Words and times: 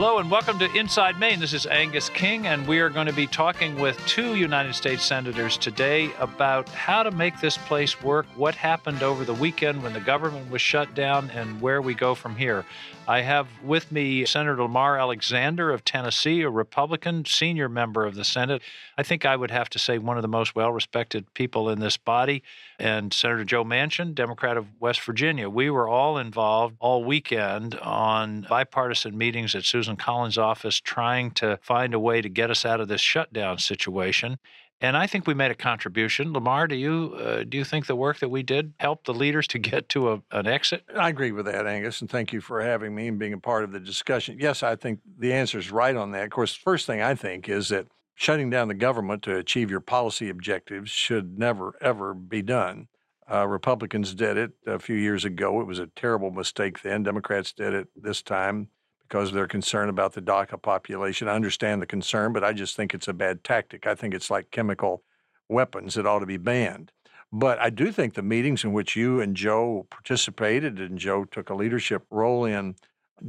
Hello 0.00 0.16
and 0.16 0.30
welcome 0.30 0.58
to 0.58 0.74
Inside 0.74 1.20
Maine. 1.20 1.40
This 1.40 1.52
is 1.52 1.66
Angus 1.66 2.08
King, 2.08 2.46
and 2.46 2.66
we 2.66 2.78
are 2.80 2.88
going 2.88 3.06
to 3.06 3.12
be 3.12 3.26
talking 3.26 3.78
with 3.78 3.98
two 4.06 4.34
United 4.34 4.74
States 4.74 5.04
senators 5.04 5.58
today 5.58 6.10
about 6.18 6.70
how 6.70 7.02
to 7.02 7.10
make 7.10 7.38
this 7.38 7.58
place 7.58 8.02
work, 8.02 8.24
what 8.34 8.54
happened 8.54 9.02
over 9.02 9.26
the 9.26 9.34
weekend 9.34 9.82
when 9.82 9.92
the 9.92 10.00
government 10.00 10.50
was 10.50 10.62
shut 10.62 10.94
down, 10.94 11.28
and 11.32 11.60
where 11.60 11.82
we 11.82 11.92
go 11.92 12.14
from 12.14 12.34
here. 12.34 12.64
I 13.10 13.22
have 13.22 13.48
with 13.64 13.90
me 13.90 14.24
Senator 14.24 14.62
Lamar 14.62 14.96
Alexander 14.96 15.72
of 15.72 15.84
Tennessee, 15.84 16.42
a 16.42 16.48
Republican 16.48 17.24
senior 17.24 17.68
member 17.68 18.06
of 18.06 18.14
the 18.14 18.22
Senate. 18.22 18.62
I 18.96 19.02
think 19.02 19.26
I 19.26 19.34
would 19.34 19.50
have 19.50 19.68
to 19.70 19.80
say 19.80 19.98
one 19.98 20.16
of 20.16 20.22
the 20.22 20.28
most 20.28 20.54
well 20.54 20.70
respected 20.70 21.34
people 21.34 21.68
in 21.68 21.80
this 21.80 21.96
body, 21.96 22.44
and 22.78 23.12
Senator 23.12 23.42
Joe 23.42 23.64
Manchin, 23.64 24.14
Democrat 24.14 24.56
of 24.56 24.68
West 24.78 25.00
Virginia. 25.00 25.50
We 25.50 25.70
were 25.70 25.88
all 25.88 26.18
involved 26.18 26.76
all 26.78 27.02
weekend 27.02 27.74
on 27.80 28.46
bipartisan 28.48 29.18
meetings 29.18 29.56
at 29.56 29.64
Susan 29.64 29.96
Collins' 29.96 30.38
office 30.38 30.78
trying 30.78 31.32
to 31.32 31.58
find 31.62 31.94
a 31.94 31.98
way 31.98 32.22
to 32.22 32.28
get 32.28 32.48
us 32.48 32.64
out 32.64 32.80
of 32.80 32.86
this 32.86 33.00
shutdown 33.00 33.58
situation. 33.58 34.38
And 34.82 34.96
I 34.96 35.06
think 35.06 35.26
we 35.26 35.34
made 35.34 35.50
a 35.50 35.54
contribution. 35.54 36.32
Lamar, 36.32 36.66
do 36.66 36.74
you 36.74 37.14
uh, 37.18 37.44
do 37.44 37.58
you 37.58 37.64
think 37.64 37.86
the 37.86 37.96
work 37.96 38.18
that 38.20 38.30
we 38.30 38.42
did 38.42 38.72
helped 38.80 39.04
the 39.04 39.14
leaders 39.14 39.46
to 39.48 39.58
get 39.70 39.88
to 39.90 40.12
a, 40.12 40.22
an 40.30 40.46
exit? 40.46 40.84
I 40.96 41.10
agree 41.10 41.32
with 41.32 41.46
that, 41.46 41.66
Angus, 41.66 42.00
and 42.00 42.08
thank 42.08 42.32
you 42.32 42.40
for 42.40 42.62
having 42.62 42.94
me 42.94 43.08
and 43.08 43.18
being 43.18 43.34
a 43.34 43.38
part 43.38 43.64
of 43.64 43.72
the 43.72 43.80
discussion. 43.80 44.38
Yes, 44.40 44.62
I 44.62 44.76
think 44.76 45.00
the 45.18 45.32
answer 45.32 45.58
is 45.58 45.70
right 45.70 45.94
on 45.94 46.12
that. 46.12 46.24
Of 46.24 46.30
course, 46.30 46.54
the 46.54 46.62
first 46.62 46.86
thing 46.86 47.02
I 47.02 47.14
think 47.14 47.48
is 47.48 47.68
that 47.68 47.86
shutting 48.14 48.48
down 48.48 48.68
the 48.68 48.74
government 48.74 49.22
to 49.24 49.36
achieve 49.36 49.70
your 49.70 49.80
policy 49.80 50.30
objectives 50.30 50.90
should 50.90 51.38
never 51.38 51.74
ever 51.80 52.14
be 52.14 52.42
done. 52.42 52.88
Uh, 53.30 53.46
Republicans 53.46 54.14
did 54.14 54.36
it 54.36 54.52
a 54.66 54.78
few 54.78 54.96
years 54.96 55.24
ago. 55.24 55.60
It 55.60 55.66
was 55.66 55.78
a 55.78 55.86
terrible 55.88 56.30
mistake 56.30 56.82
then. 56.82 57.02
Democrats 57.02 57.52
did 57.52 57.74
it 57.74 57.88
this 57.94 58.22
time 58.22 58.68
because 59.10 59.32
they're 59.32 59.48
concerned 59.48 59.90
about 59.90 60.12
the 60.12 60.22
DACA 60.22 60.62
population. 60.62 61.26
I 61.26 61.34
understand 61.34 61.82
the 61.82 61.86
concern, 61.86 62.32
but 62.32 62.44
I 62.44 62.52
just 62.52 62.76
think 62.76 62.94
it's 62.94 63.08
a 63.08 63.12
bad 63.12 63.42
tactic. 63.42 63.86
I 63.86 63.96
think 63.96 64.14
it's 64.14 64.30
like 64.30 64.52
chemical 64.52 65.02
weapons 65.48 65.94
that 65.94 66.06
ought 66.06 66.20
to 66.20 66.26
be 66.26 66.36
banned. 66.36 66.92
But 67.32 67.58
I 67.58 67.70
do 67.70 67.90
think 67.90 68.14
the 68.14 68.22
meetings 68.22 68.62
in 68.62 68.72
which 68.72 68.94
you 68.94 69.20
and 69.20 69.36
Joe 69.36 69.86
participated 69.90 70.78
and 70.78 70.96
Joe 70.96 71.24
took 71.24 71.50
a 71.50 71.54
leadership 71.54 72.04
role 72.10 72.44
in 72.44 72.76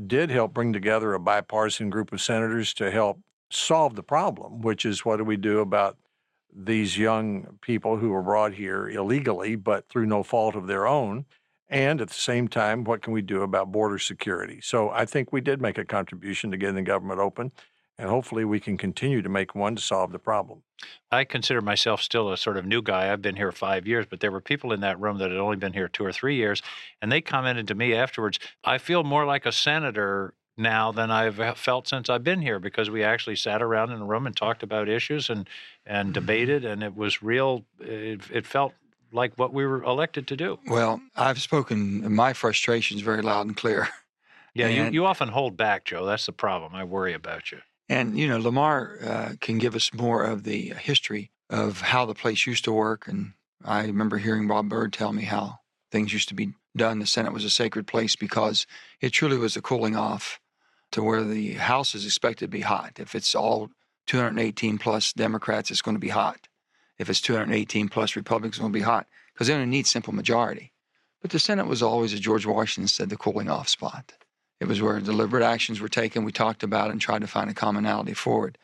did 0.06 0.30
help 0.30 0.54
bring 0.54 0.72
together 0.72 1.14
a 1.14 1.20
bipartisan 1.20 1.90
group 1.90 2.14
of 2.14 2.22
senators 2.22 2.74
to 2.76 2.92
help 2.92 3.20
solve 3.50 3.96
the 3.96 4.04
problem, 4.04 4.62
which 4.62 4.86
is 4.86 5.04
what 5.04 5.18
do 5.18 5.24
we 5.24 5.36
do 5.36 5.60
about 5.60 5.98
these 6.54 6.98
young 6.98 7.58
people 7.62 7.98
who 7.98 8.10
were 8.10 8.22
brought 8.22 8.54
here 8.54 8.88
illegally, 8.88 9.56
but 9.56 9.88
through 9.90 10.06
no 10.06 10.22
fault 10.22 10.56
of 10.56 10.68
their 10.68 10.88
own? 10.88 11.26
And 11.72 12.02
at 12.02 12.10
the 12.10 12.14
same 12.14 12.50
time, 12.50 12.84
what 12.84 13.02
can 13.02 13.14
we 13.14 13.22
do 13.22 13.44
about 13.44 13.72
border 13.72 13.98
security? 13.98 14.60
So 14.62 14.90
I 14.90 15.06
think 15.06 15.32
we 15.32 15.40
did 15.40 15.62
make 15.62 15.78
a 15.78 15.86
contribution 15.86 16.52
to 16.52 16.58
getting 16.58 16.76
the 16.76 16.82
government 16.82 17.22
open, 17.22 17.54
and 17.98 18.10
hopefully 18.10 18.44
we 18.44 18.60
can 18.60 18.78
continue 18.78 19.22
to 19.22 19.30
make 19.30 19.56
one 19.56 19.78
to 19.78 19.82
solve 19.82 20.12
the 20.12 20.20
problem. 20.20 20.64
I 21.12 21.24
consider 21.24 21.62
myself 21.62 22.02
still 22.02 22.30
a 22.30 22.36
sort 22.36 22.58
of 22.58 22.66
new 22.66 22.82
guy. 22.82 23.12
I've 23.12 23.22
been 23.22 23.38
here 23.38 23.54
five 23.54 23.88
years, 23.88 24.06
but 24.10 24.20
there 24.20 24.32
were 24.32 24.42
people 24.42 24.74
in 24.74 24.82
that 24.82 25.00
room 25.00 25.18
that 25.20 25.32
had 25.32 25.40
only 25.40 25.56
been 25.56 25.72
here 25.72 25.88
two 25.88 26.04
or 26.04 26.12
three 26.12 26.36
years, 26.36 26.62
and 27.02 27.10
they 27.10 27.22
commented 27.22 27.70
to 27.70 27.76
me 27.76 27.96
afterwards, 27.96 28.38
I 28.66 28.78
feel 28.78 29.06
more 29.06 29.26
like 29.26 29.46
a 29.46 29.52
senator 29.54 30.34
now 30.58 30.92
than 30.92 31.10
I've 31.10 31.58
felt 31.58 31.88
since 31.88 32.10
I've 32.10 32.24
been 32.24 32.42
here 32.42 32.60
because 32.60 32.90
we 32.90 33.04
actually 33.04 33.38
sat 33.38 33.62
around 33.62 33.92
in 33.92 34.02
a 34.02 34.06
room 34.06 34.28
and 34.28 34.36
talked 34.36 34.62
about 34.62 34.90
issues 34.90 35.30
and 35.30 35.48
and 35.86 36.08
mm-hmm. 36.08 36.14
debated, 36.14 36.66
and 36.66 36.84
it 36.84 36.96
was 36.96 37.24
real. 37.24 37.64
It, 37.80 38.22
it 38.30 38.46
felt 38.46 38.74
like 39.12 39.38
what 39.38 39.54
we 39.54 39.66
were 39.66 39.84
elected 39.84 40.28
to 40.28 40.36
do. 40.36 40.60
Well, 40.68 41.02
I've 41.16 41.42
spoken 41.42 42.14
my 42.14 42.34
frustrations 42.34 43.02
very 43.02 43.22
loud 43.22 43.48
and 43.48 43.56
clear. 43.56 43.90
Yeah, 44.54 44.68
and, 44.68 44.94
you, 44.94 45.02
you 45.02 45.06
often 45.06 45.30
hold 45.30 45.56
back, 45.56 45.86
Joe. 45.86 46.06
That's 46.06 46.26
the 46.26 46.34
problem. 46.34 46.76
I 46.76 46.84
worry 46.84 47.14
about 47.14 47.52
you. 47.52 47.60
And, 47.88 48.18
you 48.18 48.28
know, 48.28 48.38
Lamar 48.38 48.98
uh, 49.02 49.34
can 49.40 49.58
give 49.58 49.76
us 49.76 49.94
more 49.94 50.24
of 50.24 50.44
the 50.44 50.74
history 50.78 51.32
of 51.50 51.82
how 51.82 52.06
the 52.06 52.14
place 52.14 52.46
used 52.46 52.66
to 52.66 52.74
work. 52.74 53.08
And 53.08 53.34
I 53.64 53.86
remember 53.86 54.18
hearing 54.18 54.48
Bob 54.48 54.70
Byrd 54.70 54.94
tell 54.94 55.14
me 55.14 55.24
how 55.24 55.60
things 55.92 56.14
used 56.14 56.30
to 56.30 56.34
be 56.34 56.54
done. 56.76 57.00
The 57.00 57.06
Senate 57.06 57.34
was 57.34 57.46
a 57.46 57.50
sacred 57.50 57.88
place 57.88 58.16
because 58.16 58.66
it 59.00 59.12
truly 59.12 59.38
was 59.38 59.56
a 59.56 59.62
cooling 59.62 59.96
off 59.96 60.40
to 60.92 61.04
where 61.04 61.24
the 61.24 61.54
House 61.54 61.96
is 61.96 62.06
expected 62.06 62.46
to 62.46 62.58
be 62.58 62.62
hot. 62.62 63.00
If 63.00 63.16
it's 63.16 63.36
all 63.36 63.70
218 64.08 64.78
plus 64.78 65.14
Democrats, 65.14 65.72
it's 65.72 65.82
going 65.82 65.96
to 65.96 66.00
be 66.00 66.10
hot 66.10 66.48
if 67.02 67.10
it's 67.10 67.20
218 67.20 67.90
plus 67.90 68.16
Republicans, 68.16 68.60
going 68.60 68.72
to 68.72 68.80
be 68.80 68.84
hot 68.84 69.08
because 69.34 69.48
they 69.48 69.54
only 69.54 69.66
need 69.66 69.88
simple 69.88 70.14
majority. 70.14 70.72
But 71.22 71.32
the 71.32 71.40
Senate 71.40 71.68
was 71.68 71.82
always, 71.82 72.14
as 72.14 72.20
George 72.20 72.46
Washington 72.46 72.88
said, 72.88 73.10
the 73.10 73.18
cooling 73.18 73.50
off 73.50 73.68
spot. 73.68 74.14
It 74.60 74.68
was 74.68 74.82
where 74.82 75.00
deliberate 75.00 75.44
actions 75.44 75.80
were 75.80 75.90
taken. 75.90 76.24
We 76.24 76.32
talked 76.32 76.62
about 76.64 76.90
it 76.90 76.92
and 76.92 77.02
tried 77.02 77.22
to 77.22 77.28
find 77.28 77.50
a 77.50 77.54
commonality 77.54 78.14
forward. 78.14 78.58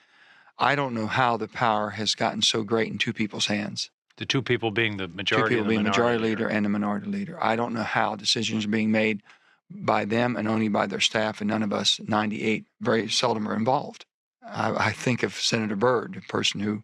I 0.59 0.75
don't 0.75 0.93
know 0.93 1.07
how 1.07 1.37
the 1.37 1.47
power 1.47 1.91
has 1.91 2.15
gotten 2.15 2.41
so 2.41 2.63
great 2.63 2.91
in 2.91 2.97
two 2.97 3.13
people's 3.13 3.47
hands. 3.47 3.89
The 4.17 4.25
two 4.25 4.41
people 4.41 4.71
being 4.71 4.97
the 4.97 5.07
majority. 5.07 5.49
Two 5.49 5.55
people 5.55 5.69
being 5.69 5.83
the 5.83 5.89
majority 5.89 6.19
leader. 6.19 6.43
leader 6.43 6.49
and 6.49 6.65
the 6.65 6.69
minority 6.69 7.07
leader. 7.07 7.37
I 7.43 7.55
don't 7.55 7.73
know 7.73 7.83
how 7.83 8.15
decisions 8.15 8.65
are 8.65 8.69
being 8.69 8.91
made 8.91 9.21
by 9.69 10.05
them 10.05 10.35
and 10.35 10.47
only 10.47 10.69
by 10.69 10.87
their 10.87 10.99
staff, 10.99 11.41
and 11.41 11.49
none 11.49 11.63
of 11.63 11.73
us, 11.73 11.99
98, 12.07 12.65
very 12.81 13.09
seldom 13.09 13.47
are 13.47 13.55
involved. 13.55 14.05
I, 14.43 14.87
I 14.87 14.91
think 14.91 15.23
of 15.23 15.33
Senator 15.33 15.75
Byrd, 15.75 16.21
a 16.23 16.31
person 16.31 16.61
who 16.61 16.83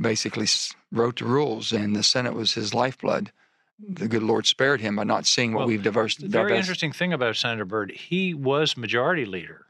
basically 0.00 0.46
wrote 0.92 1.18
the 1.18 1.24
rules, 1.24 1.72
and 1.72 1.96
the 1.96 2.02
Senate 2.02 2.34
was 2.34 2.54
his 2.54 2.74
lifeblood. 2.74 3.32
The 3.78 4.08
good 4.08 4.22
Lord 4.22 4.46
spared 4.46 4.80
him 4.80 4.96
by 4.96 5.04
not 5.04 5.26
seeing 5.26 5.52
what 5.52 5.60
well, 5.60 5.68
we've 5.68 5.82
diverse. 5.82 6.16
The 6.16 6.28
very 6.28 6.56
interesting 6.56 6.92
thing 6.92 7.12
about 7.12 7.36
Senator 7.36 7.66
Byrd, 7.66 7.90
he 7.90 8.32
was 8.32 8.76
majority 8.76 9.26
leader. 9.26 9.66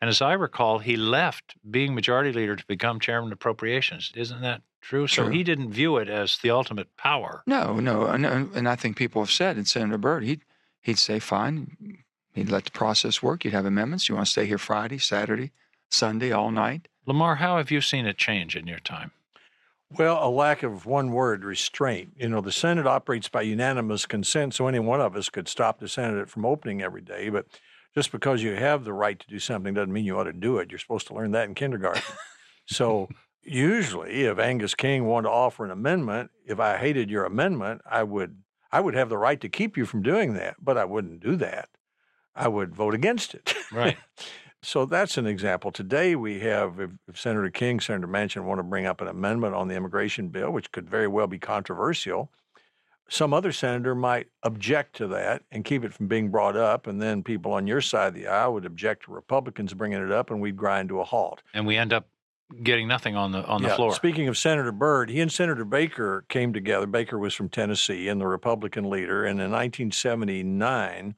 And 0.00 0.08
as 0.08 0.22
I 0.22 0.32
recall, 0.32 0.78
he 0.78 0.96
left 0.96 1.56
being 1.68 1.94
majority 1.94 2.32
leader 2.32 2.56
to 2.56 2.64
become 2.66 3.00
chairman 3.00 3.32
of 3.32 3.36
appropriations. 3.36 4.12
Isn't 4.14 4.40
that 4.40 4.62
true? 4.80 5.06
So 5.06 5.28
he 5.28 5.42
didn't 5.42 5.72
view 5.72 5.98
it 5.98 6.08
as 6.08 6.38
the 6.38 6.50
ultimate 6.50 6.96
power. 6.96 7.42
No, 7.46 7.80
no. 7.80 8.06
And, 8.06 8.24
and 8.24 8.68
I 8.68 8.76
think 8.76 8.96
people 8.96 9.20
have 9.20 9.30
said 9.30 9.58
in 9.58 9.66
Senator 9.66 9.98
Byrd, 9.98 10.24
he'd, 10.24 10.42
he'd 10.80 10.98
say, 10.98 11.18
fine, 11.18 11.76
he'd 12.32 12.50
let 12.50 12.64
the 12.64 12.70
process 12.70 13.22
work. 13.22 13.44
You'd 13.44 13.52
have 13.52 13.66
amendments. 13.66 14.08
You 14.08 14.14
want 14.14 14.26
to 14.26 14.32
stay 14.32 14.46
here 14.46 14.58
Friday, 14.58 14.98
Saturday, 14.98 15.52
Sunday, 15.90 16.32
all 16.32 16.50
night. 16.50 16.88
Lamar, 17.04 17.36
how 17.36 17.58
have 17.58 17.70
you 17.70 17.82
seen 17.82 18.06
it 18.06 18.16
change 18.16 18.56
in 18.56 18.66
your 18.66 18.78
time? 18.78 19.10
Well, 19.98 20.24
a 20.24 20.30
lack 20.30 20.62
of 20.62 20.86
one 20.86 21.10
word 21.10 21.44
restraint. 21.44 22.12
You 22.16 22.28
know, 22.28 22.40
the 22.40 22.52
Senate 22.52 22.86
operates 22.86 23.28
by 23.28 23.42
unanimous 23.42 24.06
consent, 24.06 24.54
so 24.54 24.68
any 24.68 24.78
one 24.78 25.00
of 25.00 25.16
us 25.16 25.28
could 25.28 25.48
stop 25.48 25.80
the 25.80 25.88
Senate 25.88 26.30
from 26.30 26.46
opening 26.46 26.80
every 26.80 27.00
day. 27.00 27.28
But 27.28 27.46
just 27.94 28.12
because 28.12 28.42
you 28.42 28.54
have 28.54 28.84
the 28.84 28.92
right 28.92 29.18
to 29.18 29.26
do 29.26 29.40
something 29.40 29.74
doesn't 29.74 29.92
mean 29.92 30.04
you 30.04 30.16
ought 30.18 30.24
to 30.24 30.32
do 30.32 30.58
it. 30.58 30.70
You're 30.70 30.78
supposed 30.78 31.08
to 31.08 31.14
learn 31.14 31.32
that 31.32 31.48
in 31.48 31.54
kindergarten. 31.54 32.02
so 32.66 33.08
usually, 33.42 34.22
if 34.22 34.38
Angus 34.38 34.74
King 34.74 35.06
wanted 35.06 35.28
to 35.28 35.32
offer 35.32 35.64
an 35.64 35.72
amendment, 35.72 36.30
if 36.46 36.60
I 36.60 36.76
hated 36.76 37.10
your 37.10 37.24
amendment, 37.24 37.82
I 37.84 38.04
would 38.04 38.36
I 38.72 38.80
would 38.80 38.94
have 38.94 39.08
the 39.08 39.18
right 39.18 39.40
to 39.40 39.48
keep 39.48 39.76
you 39.76 39.84
from 39.86 40.02
doing 40.02 40.34
that, 40.34 40.56
but 40.60 40.78
I 40.78 40.84
wouldn't 40.84 41.20
do 41.20 41.34
that. 41.36 41.68
I 42.36 42.46
would 42.46 42.74
vote 42.74 42.94
against 42.94 43.34
it. 43.34 43.54
Right. 43.72 43.96
So 44.62 44.84
that's 44.84 45.16
an 45.16 45.26
example. 45.26 45.72
Today 45.72 46.14
we 46.16 46.40
have, 46.40 46.80
if, 46.80 47.18
Senator 47.18 47.50
King, 47.50 47.80
Senator 47.80 48.06
Manchin 48.06 48.44
want 48.44 48.58
to 48.58 48.62
bring 48.62 48.86
up 48.86 49.00
an 49.00 49.08
amendment 49.08 49.54
on 49.54 49.68
the 49.68 49.74
immigration 49.74 50.28
bill, 50.28 50.50
which 50.50 50.70
could 50.70 50.88
very 50.88 51.08
well 51.08 51.26
be 51.26 51.38
controversial, 51.38 52.30
some 53.08 53.34
other 53.34 53.50
senator 53.50 53.94
might 53.94 54.28
object 54.44 54.94
to 54.96 55.08
that 55.08 55.42
and 55.50 55.64
keep 55.64 55.82
it 55.84 55.92
from 55.92 56.06
being 56.06 56.30
brought 56.30 56.56
up, 56.56 56.86
and 56.86 57.02
then 57.02 57.24
people 57.24 57.52
on 57.52 57.66
your 57.66 57.80
side 57.80 58.08
of 58.08 58.14
the 58.14 58.28
aisle 58.28 58.54
would 58.54 58.64
object 58.64 59.04
to 59.04 59.12
Republicans 59.12 59.74
bringing 59.74 60.00
it 60.00 60.12
up, 60.12 60.30
and 60.30 60.40
we'd 60.40 60.56
grind 60.56 60.88
to 60.90 61.00
a 61.00 61.04
halt. 61.04 61.42
And 61.52 61.66
we 61.66 61.76
end 61.76 61.92
up 61.92 62.06
getting 62.62 62.86
nothing 62.86 63.16
on 63.16 63.32
the 63.32 63.44
on 63.46 63.62
the 63.62 63.70
floor. 63.70 63.94
Speaking 63.94 64.28
of 64.28 64.38
Senator 64.38 64.70
Byrd, 64.70 65.10
he 65.10 65.20
and 65.20 65.30
Senator 65.30 65.64
Baker 65.64 66.24
came 66.28 66.52
together. 66.52 66.86
Baker 66.86 67.18
was 67.18 67.34
from 67.34 67.48
Tennessee 67.48 68.08
and 68.08 68.20
the 68.20 68.26
Republican 68.26 68.88
leader, 68.88 69.24
and 69.24 69.40
in 69.40 69.50
1979 69.50 71.16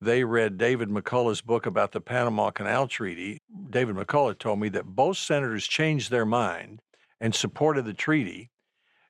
they 0.00 0.24
read 0.24 0.58
David 0.58 0.88
McCullough's 0.88 1.40
book 1.40 1.66
about 1.66 1.92
the 1.92 2.00
Panama 2.00 2.50
Canal 2.50 2.86
Treaty. 2.86 3.40
David 3.70 3.96
McCullough 3.96 4.38
told 4.38 4.60
me 4.60 4.68
that 4.70 4.84
both 4.84 5.16
senators 5.16 5.66
changed 5.66 6.10
their 6.10 6.26
mind 6.26 6.80
and 7.20 7.34
supported 7.34 7.84
the 7.84 7.94
treaty. 7.94 8.50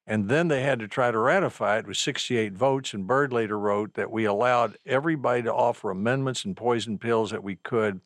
And 0.07 0.29
then 0.29 0.47
they 0.47 0.63
had 0.63 0.79
to 0.79 0.89
try 0.89 1.11
to 1.11 1.19
ratify 1.19 1.79
it 1.79 1.87
with 1.87 1.97
68 1.97 2.53
votes. 2.53 2.95
And 2.95 3.07
Byrd 3.07 3.33
later 3.33 3.59
wrote 3.59 3.95
that 3.95 4.13
we 4.13 4.25
allowed 4.25 4.79
everybody 4.87 5.43
to 5.43 5.53
offer 5.53 5.91
amendments 5.91 6.45
and 6.45 6.57
poison 6.57 6.99
pills 6.99 7.33
that 7.33 7.43
we 7.43 7.57
could. 7.57 8.01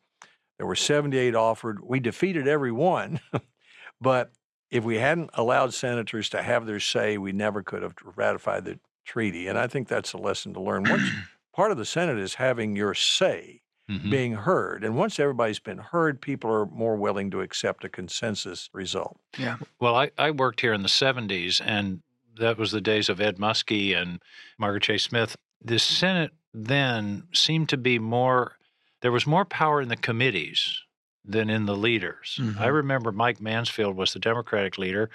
There 0.57 0.65
were 0.65 0.75
78 0.75 1.35
offered. 1.35 1.79
We 1.83 1.99
defeated 1.99 2.47
every 2.47 2.71
one. 2.71 3.19
but 4.01 4.31
if 4.71 4.83
we 4.83 4.97
hadn't 4.97 5.29
allowed 5.35 5.75
senators 5.75 6.29
to 6.29 6.41
have 6.41 6.65
their 6.65 6.79
say, 6.79 7.19
we 7.19 7.33
never 7.33 7.61
could 7.61 7.83
have 7.83 7.93
ratified 8.15 8.65
the 8.65 8.79
treaty. 9.05 9.47
And 9.47 9.57
I 9.59 9.67
think 9.67 9.87
that's 9.87 10.13
a 10.13 10.17
lesson 10.17 10.53
to 10.55 10.61
learn. 10.61 10.85
Once, 10.89 11.07
part 11.53 11.71
of 11.71 11.77
the 11.77 11.85
Senate 11.85 12.17
is 12.17 12.35
having 12.35 12.75
your 12.75 12.93
say 12.93 13.61
mm-hmm. 13.89 14.09
being 14.09 14.33
heard. 14.33 14.83
And 14.83 14.95
once 14.95 15.19
everybody's 15.19 15.59
been 15.59 15.77
heard, 15.79 16.21
people 16.21 16.51
are 16.51 16.65
more 16.65 16.95
willing 16.95 17.31
to 17.31 17.41
accept 17.41 17.83
a 17.83 17.89
consensus 17.89 18.69
result. 18.73 19.19
Yeah. 19.37 19.57
Well, 19.79 19.95
I, 19.95 20.11
I 20.17 20.31
worked 20.31 20.61
here 20.61 20.73
in 20.73 20.81
the 20.83 20.89
70s, 20.89 21.61
and 21.63 22.01
that 22.37 22.57
was 22.57 22.71
the 22.71 22.81
days 22.81 23.09
of 23.09 23.19
Ed 23.19 23.37
Muskie 23.37 23.95
and 23.95 24.21
Margaret 24.57 24.83
Chase 24.83 25.03
Smith. 25.03 25.35
The 25.63 25.79
Senate 25.79 26.31
then 26.53 27.23
seemed 27.33 27.69
to 27.69 27.77
be 27.77 27.99
more, 27.99 28.57
there 29.01 29.11
was 29.11 29.27
more 29.27 29.45
power 29.45 29.81
in 29.81 29.89
the 29.89 29.95
committees 29.97 30.81
than 31.23 31.49
in 31.49 31.65
the 31.65 31.75
leaders. 31.75 32.39
I 32.39 32.43
Mhm. 32.43 32.73
remember 32.73 33.11
Mike 33.11 33.39
Mansfield 33.39 33.95
was 33.95 34.13
the 34.13 34.19
Democratic 34.19 34.79
leader, 34.79 35.09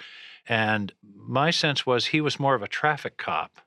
and 0.47 0.93
my 1.03 1.51
sense 1.51 1.85
was 1.85 2.07
he 2.07 2.21
was 2.21 2.39
more 2.39 2.55
of 2.55 2.63
a 2.63 2.67
traffic 2.67 3.17
cop 3.17 3.59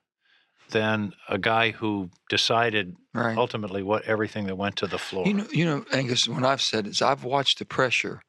than 0.70 1.12
a 1.28 1.38
guy 1.38 1.70
who 1.70 2.10
decided 2.28 2.96
Right. 3.12 3.36
ultimately 3.36 3.82
what 3.82 4.04
everything 4.04 4.46
that 4.46 4.56
went 4.56 4.76
to 4.76 4.86
the 4.86 4.98
floor. 4.98 5.26
You 5.26 5.34
know, 5.34 5.46
you 5.52 5.64
know, 5.64 5.84
Angus. 5.92 6.28
What 6.28 6.44
I've 6.44 6.62
said 6.62 6.86
is 6.86 7.02
I've 7.02 7.24
watched 7.24 7.58
the 7.58 7.64
pressure, 7.64 8.22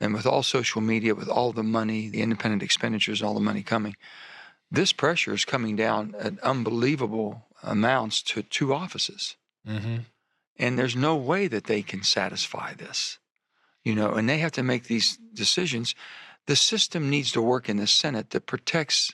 and 0.00 0.14
with 0.14 0.26
all 0.26 0.42
social 0.42 0.80
media, 0.80 1.14
with 1.14 1.28
all 1.28 1.52
the 1.52 1.62
money, 1.62 2.08
the 2.08 2.22
independent 2.22 2.62
expenditures, 2.62 3.22
all 3.22 3.34
the 3.34 3.40
money 3.40 3.62
coming, 3.62 3.96
this 4.70 4.92
pressure 4.92 5.32
is 5.32 5.44
coming 5.44 5.76
down 5.76 6.14
at 6.18 6.38
unbelievable 6.40 7.46
amounts 7.62 8.22
to 8.22 8.42
two 8.42 8.74
offices, 8.74 9.36
hmm 9.66 9.98
and 10.60 10.78
there's 10.78 10.96
no 10.96 11.16
way 11.16 11.46
that 11.46 11.64
they 11.64 11.82
can 11.82 12.02
satisfy 12.02 12.74
this, 12.74 13.18
you 13.84 13.94
know. 13.94 14.12
And 14.14 14.28
they 14.28 14.38
have 14.38 14.52
to 14.52 14.62
make 14.62 14.84
these 14.84 15.16
decisions. 15.32 15.94
The 16.46 16.56
system 16.56 17.08
needs 17.08 17.32
to 17.32 17.42
work 17.42 17.68
in 17.68 17.76
the 17.76 17.86
Senate 17.86 18.30
that 18.30 18.46
protects 18.46 19.12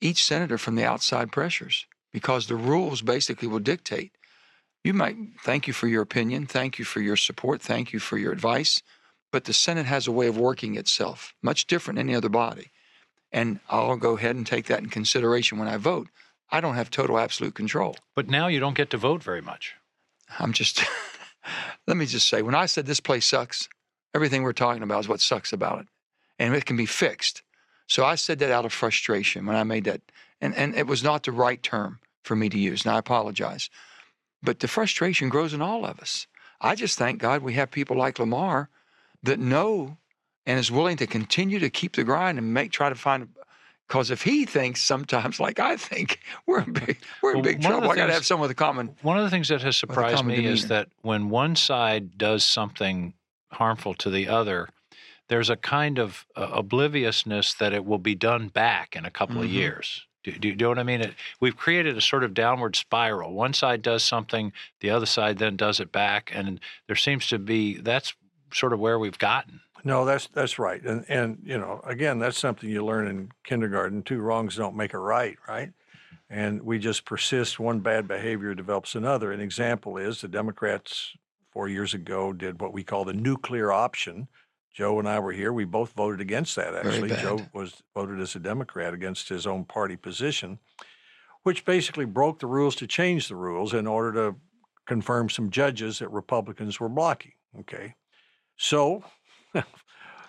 each 0.00 0.22
senator 0.24 0.58
from 0.58 0.74
the 0.74 0.84
outside 0.84 1.32
pressures, 1.32 1.86
because 2.14 2.46
the 2.46 2.56
rules 2.56 3.02
basically 3.02 3.48
will 3.48 3.58
dictate 3.58 4.12
you 4.84 4.92
might 4.92 5.16
thank 5.42 5.66
you 5.66 5.72
for 5.72 5.88
your 5.88 6.02
opinion, 6.02 6.46
thank 6.46 6.78
you 6.78 6.84
for 6.84 7.00
your 7.00 7.16
support, 7.16 7.62
thank 7.62 7.94
you 7.94 7.98
for 7.98 8.18
your 8.18 8.32
advice, 8.32 8.82
but 9.32 9.44
the 9.44 9.54
Senate 9.54 9.86
has 9.86 10.06
a 10.06 10.12
way 10.12 10.26
of 10.26 10.36
working 10.36 10.76
itself, 10.76 11.34
much 11.42 11.66
different 11.66 11.96
than 11.96 12.10
any 12.10 12.14
other 12.14 12.28
body. 12.28 12.70
And 13.32 13.60
I'll 13.70 13.96
go 13.96 14.16
ahead 14.16 14.36
and 14.36 14.46
take 14.46 14.66
that 14.66 14.80
in 14.80 14.90
consideration 14.90 15.58
when 15.58 15.68
I 15.68 15.78
vote. 15.78 16.08
I 16.50 16.60
don't 16.60 16.74
have 16.74 16.90
total 16.90 17.18
absolute 17.18 17.54
control. 17.54 17.96
But 18.14 18.28
now 18.28 18.46
you 18.46 18.60
don't 18.60 18.76
get 18.76 18.90
to 18.90 18.98
vote 18.98 19.22
very 19.22 19.40
much. 19.40 19.74
I'm 20.38 20.52
just, 20.52 20.84
let 21.86 21.96
me 21.96 22.04
just 22.04 22.28
say, 22.28 22.42
when 22.42 22.54
I 22.54 22.66
said 22.66 22.84
this 22.84 23.00
place 23.00 23.24
sucks, 23.24 23.68
everything 24.14 24.42
we're 24.42 24.52
talking 24.52 24.82
about 24.82 25.00
is 25.00 25.08
what 25.08 25.20
sucks 25.20 25.52
about 25.52 25.80
it. 25.80 25.86
And 26.38 26.54
it 26.54 26.66
can 26.66 26.76
be 26.76 26.86
fixed. 26.86 27.42
So 27.88 28.04
I 28.04 28.16
said 28.16 28.38
that 28.40 28.50
out 28.50 28.66
of 28.66 28.72
frustration 28.72 29.46
when 29.46 29.56
I 29.56 29.64
made 29.64 29.84
that. 29.84 30.02
And, 30.40 30.54
and 30.54 30.74
it 30.74 30.86
was 30.86 31.02
not 31.02 31.22
the 31.22 31.32
right 31.32 31.62
term 31.62 32.00
for 32.24 32.34
me 32.34 32.48
to 32.48 32.58
use. 32.58 32.84
And 32.84 32.94
I 32.94 32.98
apologize. 32.98 33.70
But 34.42 34.60
the 34.60 34.68
frustration 34.68 35.28
grows 35.28 35.54
in 35.54 35.62
all 35.62 35.84
of 35.84 36.00
us. 36.00 36.26
I 36.60 36.74
just 36.74 36.98
thank 36.98 37.20
God 37.20 37.42
we 37.42 37.54
have 37.54 37.70
people 37.70 37.96
like 37.96 38.18
Lamar 38.18 38.68
that 39.22 39.38
know 39.38 39.98
and 40.46 40.58
is 40.58 40.70
willing 40.70 40.96
to 40.98 41.06
continue 41.06 41.58
to 41.60 41.70
keep 41.70 41.94
the 41.96 42.04
grind 42.04 42.38
and 42.38 42.52
make 42.52 42.72
try 42.72 42.88
to 42.88 42.94
find 42.94 43.28
because 43.86 44.10
if 44.10 44.22
he 44.22 44.46
thinks 44.46 44.80
sometimes 44.82 45.38
like 45.46 45.58
I 45.60 45.76
think, 45.76 46.20
we're 46.46 46.62
in 46.62 46.72
big 46.72 46.98
we're 47.22 47.30
in 47.30 47.36
Well, 47.36 47.42
big 47.44 47.62
trouble. 47.62 47.90
I 47.90 47.96
got 47.96 48.06
to 48.06 48.12
have 48.12 48.26
someone 48.26 48.48
with 48.48 48.50
a 48.50 48.54
common. 48.54 48.96
One 49.02 49.18
of 49.18 49.24
the 49.24 49.30
things 49.30 49.48
that 49.48 49.62
has 49.62 49.76
surprised 49.76 50.24
me 50.24 50.46
is 50.46 50.68
that 50.68 50.88
when 51.02 51.28
one 51.28 51.54
side 51.56 52.16
does 52.18 52.44
something 52.44 53.14
harmful 53.52 53.94
to 53.94 54.10
the 54.10 54.28
other, 54.28 54.68
there's 55.28 55.50
a 55.50 55.56
kind 55.56 55.98
of 55.98 56.26
uh, 56.36 56.48
obliviousness 56.52 57.54
that 57.54 57.72
it 57.72 57.84
will 57.84 57.98
be 57.98 58.14
done 58.14 58.48
back 58.48 58.96
in 58.96 59.04
a 59.04 59.10
couple 59.10 59.40
of 59.42 59.48
Mhm. 59.48 59.52
years. 59.52 60.06
Do, 60.24 60.32
do, 60.32 60.38
do 60.38 60.48
you 60.48 60.56
know 60.56 60.68
what 60.70 60.78
I 60.78 60.82
mean? 60.82 61.02
It, 61.02 61.14
we've 61.38 61.56
created 61.56 61.96
a 61.96 62.00
sort 62.00 62.24
of 62.24 62.34
downward 62.34 62.74
spiral. 62.74 63.32
One 63.32 63.52
side 63.52 63.82
does 63.82 64.02
something, 64.02 64.52
the 64.80 64.90
other 64.90 65.06
side 65.06 65.38
then 65.38 65.56
does 65.56 65.78
it 65.80 65.92
back, 65.92 66.32
and 66.34 66.58
there 66.86 66.96
seems 66.96 67.26
to 67.28 67.38
be 67.38 67.76
that's 67.76 68.14
sort 68.52 68.72
of 68.72 68.80
where 68.80 68.98
we've 68.98 69.18
gotten. 69.18 69.60
No, 69.84 70.06
that's 70.06 70.28
that's 70.28 70.58
right. 70.58 70.82
And 70.82 71.04
and 71.08 71.38
you 71.44 71.58
know, 71.58 71.80
again, 71.84 72.18
that's 72.18 72.38
something 72.38 72.70
you 72.70 72.84
learn 72.84 73.06
in 73.06 73.30
kindergarten. 73.44 74.02
Two 74.02 74.20
wrongs 74.20 74.56
don't 74.56 74.76
make 74.76 74.94
a 74.94 74.98
right, 74.98 75.36
right? 75.46 75.72
And 76.30 76.62
we 76.62 76.78
just 76.78 77.04
persist. 77.04 77.60
One 77.60 77.80
bad 77.80 78.08
behavior 78.08 78.54
develops 78.54 78.94
another. 78.94 79.30
An 79.30 79.40
example 79.40 79.98
is 79.98 80.22
the 80.22 80.28
Democrats 80.28 81.12
four 81.52 81.68
years 81.68 81.92
ago 81.92 82.32
did 82.32 82.60
what 82.60 82.72
we 82.72 82.82
call 82.82 83.04
the 83.04 83.12
nuclear 83.12 83.70
option. 83.70 84.26
Joe 84.74 84.98
and 84.98 85.08
I 85.08 85.20
were 85.20 85.32
here. 85.32 85.52
We 85.52 85.64
both 85.64 85.92
voted 85.92 86.20
against 86.20 86.56
that. 86.56 86.74
Actually. 86.74 87.10
Joe 87.10 87.40
was 87.52 87.82
voted 87.94 88.20
as 88.20 88.34
a 88.34 88.40
Democrat 88.40 88.92
against 88.92 89.28
his 89.28 89.46
own 89.46 89.64
party 89.64 89.96
position, 89.96 90.58
which 91.44 91.64
basically 91.64 92.04
broke 92.04 92.40
the 92.40 92.48
rules 92.48 92.74
to 92.76 92.86
change 92.86 93.28
the 93.28 93.36
rules 93.36 93.72
in 93.72 93.86
order 93.86 94.12
to 94.12 94.36
confirm 94.86 95.30
some 95.30 95.48
judges 95.48 96.00
that 96.00 96.08
Republicans 96.08 96.80
were 96.80 96.88
blocking. 96.88 97.32
Okay, 97.60 97.94
so 98.56 99.04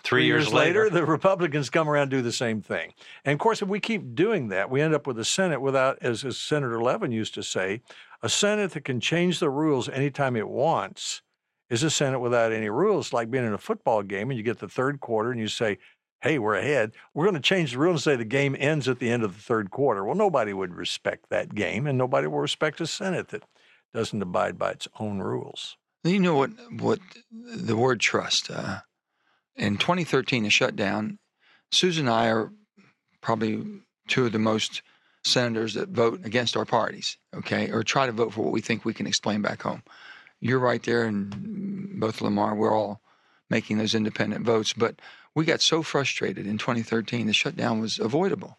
Three, 0.04 0.26
years, 0.26 0.52
later, 0.52 0.88
the 0.88 1.04
Republicans 1.04 1.68
come 1.68 1.88
around 1.88 2.02
and 2.02 2.10
do 2.12 2.22
the 2.22 2.30
same 2.30 2.62
thing. 2.62 2.92
And 3.24 3.32
of 3.32 3.40
course, 3.40 3.60
if 3.60 3.68
we 3.68 3.80
keep 3.80 4.14
doing 4.14 4.46
that, 4.48 4.70
we 4.70 4.80
end 4.80 4.94
up 4.94 5.04
with 5.04 5.18
a 5.18 5.24
Senate 5.24 5.60
without, 5.60 5.98
as, 6.00 6.24
as 6.24 6.38
Senator 6.38 6.80
Levin 6.80 7.10
used 7.10 7.34
to 7.34 7.42
say, 7.42 7.82
a 8.22 8.28
Senate 8.28 8.70
that 8.70 8.84
can 8.84 9.00
change 9.00 9.40
the 9.40 9.50
rules 9.50 9.88
anytime 9.88 10.36
it 10.36 10.48
wants 10.48 11.22
is 11.68 11.82
a 11.82 11.90
Senate 11.90 12.20
without 12.20 12.52
any 12.52 12.68
rules, 12.68 13.12
like 13.12 13.30
being 13.30 13.46
in 13.46 13.52
a 13.52 13.58
football 13.58 14.02
game 14.02 14.30
and 14.30 14.36
you 14.36 14.44
get 14.44 14.58
the 14.58 14.68
third 14.68 15.00
quarter 15.00 15.30
and 15.30 15.40
you 15.40 15.48
say, 15.48 15.78
hey, 16.20 16.38
we're 16.38 16.56
ahead. 16.56 16.92
We're 17.14 17.24
going 17.24 17.34
to 17.34 17.40
change 17.40 17.72
the 17.72 17.78
rules 17.78 18.06
and 18.06 18.12
say 18.12 18.16
the 18.16 18.24
game 18.24 18.56
ends 18.58 18.88
at 18.88 18.98
the 18.98 19.10
end 19.10 19.22
of 19.22 19.34
the 19.34 19.42
third 19.42 19.70
quarter. 19.70 20.04
Well, 20.04 20.14
nobody 20.14 20.52
would 20.52 20.74
respect 20.74 21.26
that 21.30 21.54
game, 21.54 21.86
and 21.86 21.98
nobody 21.98 22.26
will 22.26 22.40
respect 22.40 22.80
a 22.80 22.86
Senate 22.86 23.28
that 23.28 23.42
doesn't 23.94 24.22
abide 24.22 24.58
by 24.58 24.72
its 24.72 24.88
own 24.98 25.20
rules. 25.20 25.76
You 26.04 26.20
know 26.20 26.36
what? 26.36 26.50
What 26.78 27.00
the 27.30 27.76
word 27.76 28.00
trust? 28.00 28.50
Uh, 28.50 28.80
in 29.56 29.76
2013, 29.76 30.44
the 30.44 30.50
shutdown. 30.50 31.18
Susan 31.72 32.06
and 32.06 32.14
I 32.14 32.28
are 32.28 32.52
probably 33.20 33.64
two 34.06 34.26
of 34.26 34.32
the 34.32 34.38
most 34.38 34.82
senators 35.24 35.74
that 35.74 35.88
vote 35.88 36.24
against 36.24 36.56
our 36.56 36.64
parties. 36.64 37.18
Okay, 37.34 37.70
or 37.70 37.82
try 37.82 38.06
to 38.06 38.12
vote 38.12 38.32
for 38.32 38.42
what 38.42 38.52
we 38.52 38.60
think 38.60 38.84
we 38.84 38.94
can 38.94 39.06
explain 39.06 39.42
back 39.42 39.62
home. 39.62 39.82
You're 40.40 40.58
right 40.58 40.82
there, 40.82 41.04
and 41.04 41.98
both 42.00 42.20
Lamar, 42.20 42.54
we're 42.54 42.74
all 42.76 43.00
making 43.50 43.78
those 43.78 43.94
independent 43.94 44.44
votes. 44.44 44.72
But 44.72 45.00
we 45.34 45.44
got 45.44 45.60
so 45.60 45.82
frustrated 45.82 46.46
in 46.46 46.58
2013, 46.58 47.26
the 47.26 47.32
shutdown 47.32 47.80
was 47.80 47.98
avoidable, 47.98 48.58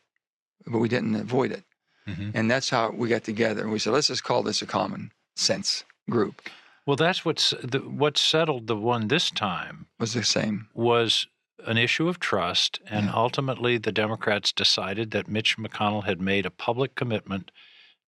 but 0.65 0.79
we 0.79 0.89
didn't 0.89 1.15
avoid 1.15 1.51
it. 1.51 1.63
Mhm. 2.07 2.31
And 2.33 2.49
that's 2.49 2.69
how 2.69 2.91
we 2.91 3.09
got 3.09 3.23
together. 3.23 3.61
And 3.63 3.71
we 3.71 3.79
said, 3.79 3.93
let's 3.93 4.07
just 4.07 4.23
call 4.23 4.43
this 4.43 4.61
a 4.61 4.65
common 4.65 5.11
sense 5.35 5.83
group. 6.09 6.41
Well, 6.85 6.95
that's 6.95 7.25
what's 7.25 7.53
the, 7.61 7.79
what 7.79 8.17
settled 8.17 8.67
the 8.67 8.77
one 8.77 9.09
this 9.09 9.29
time 9.29 9.87
Was 9.99 10.13
the 10.13 10.23
same. 10.23 10.69
was 10.73 11.27
an 11.65 11.77
issue 11.77 12.07
of 12.07 12.19
trust, 12.19 12.79
and 12.85 13.07
Yeah. 13.07 13.13
ultimately 13.13 13.77
the 13.77 13.91
Democrats 13.91 14.53
decided 14.53 15.11
that 15.11 15.27
Mitch 15.27 15.57
McConnell 15.57 16.05
had 16.05 16.21
made 16.21 16.45
a 16.45 16.49
public 16.51 16.95
commitment 16.95 17.51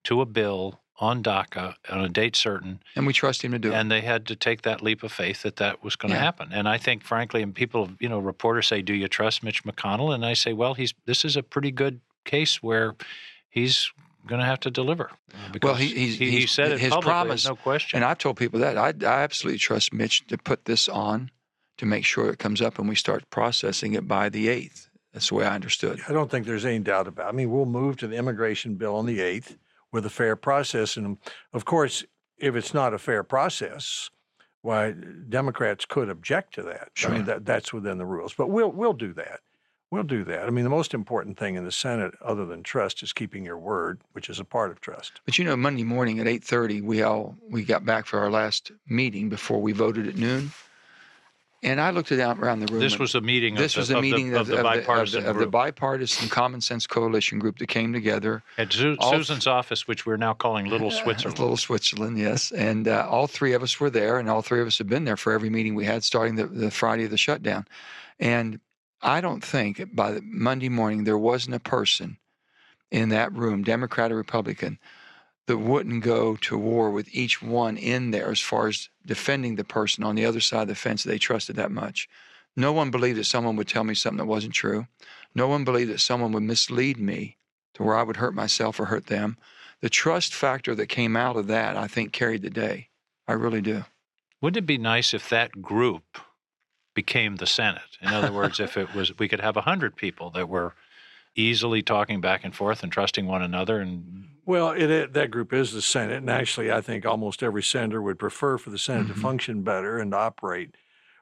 to 0.05 0.21
a 0.21 0.27
bill 0.27 0.81
on 1.01 1.23
DACA 1.23 1.75
on 1.91 2.01
a 2.05 2.09
date 2.09 2.35
certain, 2.35 2.81
And 2.97 3.07
we 3.07 3.13
trust 3.13 3.43
him 3.43 3.53
to 3.53 3.59
do 3.59 3.71
it. 3.71 3.75
and 3.75 3.91
they 3.91 4.01
had 4.01 4.27
to 4.27 4.35
take 4.37 4.63
that 4.63 4.83
leap 4.83 5.03
of 5.05 5.13
faith 5.13 5.43
that 5.43 5.57
that 5.57 5.83
was 5.85 5.95
going 5.97 6.11
to 6.11 6.17
Yeah. 6.19 6.25
happen. 6.25 6.49
And 6.53 6.69
I 6.69 6.77
think, 6.79 7.05
frankly, 7.05 7.41
and 7.43 7.55
people, 7.55 7.91
you 8.01 8.09
know, 8.09 8.19
reporters 8.19 8.67
say, 8.67 8.83
"Do 8.83 8.93
you 8.95 9.07
trust 9.09 9.43
Mitch 9.45 9.63
McConnell?" 9.65 10.13
And 10.15 10.27
I 10.27 10.35
say, 10.35 10.53
"Well, 10.53 10.75
he's 10.75 10.95
this 11.07 11.25
is 11.25 11.37
a 11.37 11.43
pretty 11.43 11.71
good 11.71 12.01
case 12.25 12.63
where 12.63 12.97
he's 13.49 13.93
going 14.27 14.41
to 14.41 14.45
have 14.47 14.61
to 14.61 14.71
deliver." 14.71 15.11
Because 15.53 15.79
he- 15.79 15.95
he's- 15.95 16.19
he, 16.19 16.31
he 16.31 16.39
he's- 16.39 16.51
said 16.51 16.73
it 16.73 16.81
his 16.81 16.91
publicly, 16.91 17.11
promise- 17.11 17.47
no 17.47 17.55
question. 17.57 17.97
And 17.99 18.05
I've 18.05 18.19
told 18.19 18.37
people 18.37 18.59
that 18.61 18.77
I, 18.77 18.89
I 19.07 19.23
absolutely 19.23 19.59
trust 19.59 19.93
Mitch 19.93 20.27
to 20.27 20.37
put 20.37 20.65
this 20.65 20.89
on 20.89 21.31
to 21.77 21.87
make 21.87 22.05
sure 22.05 22.29
it 22.31 22.41
comes 22.41 22.61
up 22.61 22.79
and 22.79 22.89
we 22.89 22.97
start 22.97 23.31
processing 23.31 23.95
it 23.95 24.09
by 24.09 24.29
the 24.29 24.49
8th. 24.49 24.89
That's 25.13 25.29
the 25.29 25.37
way 25.37 25.47
I 25.47 25.55
understood. 25.55 26.01
I 26.09 26.13
don't 26.13 26.29
think 26.31 26.45
there's 26.45 26.65
any 26.65 26.81
doubt 26.81 27.07
about. 27.07 27.27
It. 27.27 27.29
I 27.29 27.33
mean, 27.33 27.51
we'll 27.53 27.67
move 27.67 27.97
to 27.99 28.09
the 28.09 28.17
immigration 28.17 28.75
bill 28.75 28.97
on 28.97 29.07
the 29.07 29.21
eighth 29.21 29.57
with 29.93 30.07
a 30.07 30.11
fair 30.11 30.37
process, 30.37 30.97
and 30.97 31.19
of 31.53 31.65
course, 31.65 32.05
if 32.39 32.55
it's 32.55 32.75
not 32.75 32.95
a 32.95 32.99
fair 32.99 33.23
process, 33.23 34.11
why 34.63 34.95
Democrats 35.29 35.85
could 35.85 36.09
object 36.09 36.55
to 36.55 36.63
that. 36.63 36.91
I 37.05 37.09
mean, 37.09 37.25
that 37.25 37.45
that's 37.47 37.73
within 37.73 37.99
the 37.99 38.07
rules. 38.07 38.35
But 38.35 38.49
we'll 38.49 38.71
we'll 38.71 38.93
do 38.93 39.13
that. 39.15 39.41
We'll 39.91 40.03
do 40.03 40.23
that. 40.25 40.47
I 40.47 40.51
mean, 40.51 40.65
the 40.65 40.71
most 40.71 40.93
important 40.93 41.39
thing 41.39 41.55
in 41.55 41.65
the 41.65 41.73
Senate, 41.73 42.13
other 42.23 42.45
than 42.45 42.63
trust, 42.63 43.03
is 43.03 43.15
keeping 43.15 43.43
your 43.45 43.57
word, 43.57 44.03
which 44.13 44.29
is 44.29 44.39
a 44.39 44.45
part 44.45 44.71
of 44.71 44.83
trust. 44.83 45.23
But 45.25 45.39
you 45.39 45.45
know, 45.45 45.57
Monday 45.57 45.85
morning 45.85 46.19
at 46.19 46.27
8:30, 46.27 46.83
we 46.83 47.03
all 47.03 47.37
we 47.49 47.65
got 47.65 47.87
back 47.87 48.05
for 48.07 48.19
our 48.19 48.31
last 48.31 48.71
meeting 48.87 49.29
before 49.29 49.63
we 49.63 49.73
voted 49.73 50.07
at 50.07 50.17
noon. 50.17 50.51
And 51.63 51.81
I 51.81 51.91
looked 51.91 52.13
around 52.13 52.39
around 52.39 52.61
the 52.61 52.73
room. 52.73 52.81
this 52.81 53.01
was 53.01 53.17
a 53.17 53.21
meeting. 53.21 53.57
this 53.57 53.75
of 53.75 53.81
was 53.81 53.89
the, 53.89 53.95
a 53.95 53.99
of 53.99 54.03
the- 54.05 54.11
meeting 54.13 54.35
of, 54.37 54.47
the, 54.47 54.59
of, 54.59 54.63
bipartisan 54.63 55.19
of, 55.21 55.25
the, 55.25 55.31
of 55.31 55.37
the 55.39 55.47
bipartisan 55.49 56.29
common 56.29 56.61
sense 56.61 56.87
coalition 56.87 57.41
group 57.41 57.59
that 57.59 57.67
came 57.67 57.93
together. 57.93 58.45
at 58.59 58.73
Su- 58.73 58.97
Susan's 59.11 59.47
office, 59.49 59.89
which 59.89 60.07
we're 60.07 60.17
now 60.17 60.35
calling 60.35 60.67
Little 60.67 60.91
Switzerland. 61.03 61.39
Little 61.41 61.57
Switzerland, 61.57 62.17
yes. 62.17 62.53
And 62.53 62.87
uh, 62.87 63.09
all 63.11 63.27
three 63.27 63.55
of 63.55 63.63
us 63.65 63.81
were 63.81 63.91
there, 63.91 64.19
and 64.19 64.31
all 64.31 64.41
three 64.41 64.61
of 64.61 64.69
us 64.69 64.79
have 64.79 64.87
been 64.89 65.05
there 65.05 65.17
for 65.17 65.33
every 65.33 65.51
meeting 65.51 65.75
we 65.75 65.85
had 65.85 66.05
starting 66.05 66.37
the, 66.37 66.47
the 66.47 66.71
Friday 66.71 67.05
of 67.05 67.11
the 67.11 67.17
shutdown. 67.19 67.67
And 68.21 68.61
I 69.03 69.21
don't 69.21 69.43
think 69.43 69.95
by 69.95 70.13
the 70.13 70.23
Monday 70.23 70.69
morning 70.69 71.05
there 71.05 71.19
wasn't 71.19 71.57
a 71.57 71.61
person 71.61 72.19
in 72.93 73.09
that 73.11 73.33
room, 73.33 73.65
Democrat 73.65 74.13
or 74.13 74.17
Republican, 74.17 74.79
that 75.49 75.59
wouldn't 75.59 76.05
go 76.05 76.37
to 76.37 76.57
war 76.57 76.91
with 76.91 77.13
each 77.13 77.43
one 77.43 77.77
in 77.77 78.13
there 78.13 78.31
as 78.31 78.41
far 78.41 78.69
as 78.69 78.89
defending 79.05 79.57
the 79.57 79.65
person 79.65 80.05
on 80.05 80.15
the 80.15 80.25
other 80.25 80.41
side 80.41 80.63
of 80.63 80.69
the 80.69 80.75
fence 80.75 81.03
they 81.03 81.19
trusted 81.19 81.57
that 81.57 81.73
much. 81.73 82.09
No 82.57 82.73
one 82.73 82.91
believed 82.91 83.19
that 83.19 83.25
someone 83.25 83.57
would 83.57 83.69
tell 83.69 83.85
me 83.85 83.95
something 83.95 84.19
that 84.19 84.27
wasn't 84.27 84.55
true. 84.55 84.87
No 85.35 85.49
one 85.49 85.65
believed 85.65 85.91
that 85.91 86.01
someone 86.01 86.33
would 86.33 86.45
mislead 86.45 86.99
me 86.99 87.37
to 87.75 87.83
where 87.83 87.97
I 87.97 88.05
would 88.05 88.17
hurt 88.17 88.35
myself 88.35 88.79
or 88.79 88.87
hurt 88.87 89.07
them 89.07 89.37
the 89.81 89.91
trust 89.91 90.35
factor 90.35 90.75
that 90.75 90.89
came 90.89 91.17
out 91.17 91.37
of 91.37 91.47
that, 91.49 91.77
I 91.77 91.87
think, 91.87 92.13
carried 92.13 92.43
the 92.43 92.51
day. 92.51 92.89
I 93.29 93.35
really 93.35 93.61
do. 93.61 93.85
Wouldn't 94.41 94.65
it 94.65 94.67
be 94.67 94.79
nice 94.79 95.15
if 95.15 95.29
that 95.29 95.63
group 95.63 96.19
became 96.99 97.37
the 97.37 97.47
Senate. 97.47 97.97
In 98.01 98.09
other 98.09 98.33
words, 98.33 98.59
if 98.59 98.77
it 98.77 98.93
was, 98.93 99.17
we 99.21 99.29
could 99.29 99.39
have 99.39 99.55
100 99.55 99.95
people 99.95 100.31
that 100.31 100.49
were 100.49 100.75
easily 101.37 101.81
talking 101.81 102.21
back 102.21 102.43
and 102.43 102.53
forth 102.53 102.83
and 102.83 102.91
trusting 102.91 103.25
one 103.25 103.41
another 103.41 103.79
and 103.79 104.27
well 104.49 104.71
it, 104.71 104.91
it, 104.91 105.13
that 105.13 105.31
group 105.31 105.53
is 105.53 105.73
the 105.73 105.83
senate 105.83 106.17
and 106.17 106.31
actually 106.31 106.73
i 106.73 106.81
think 106.81 107.07
almost 107.07 107.43
every 107.43 107.63
senator 107.63 108.03
would 108.03 108.19
prefer 108.19 108.59
for 108.59 108.71
the 108.71 108.79
senate 108.79 109.07
Mhm. 109.07 109.15
to 109.15 109.21
function 109.21 109.63
better 109.63 109.99
and 109.99 110.13
operate 110.15 110.75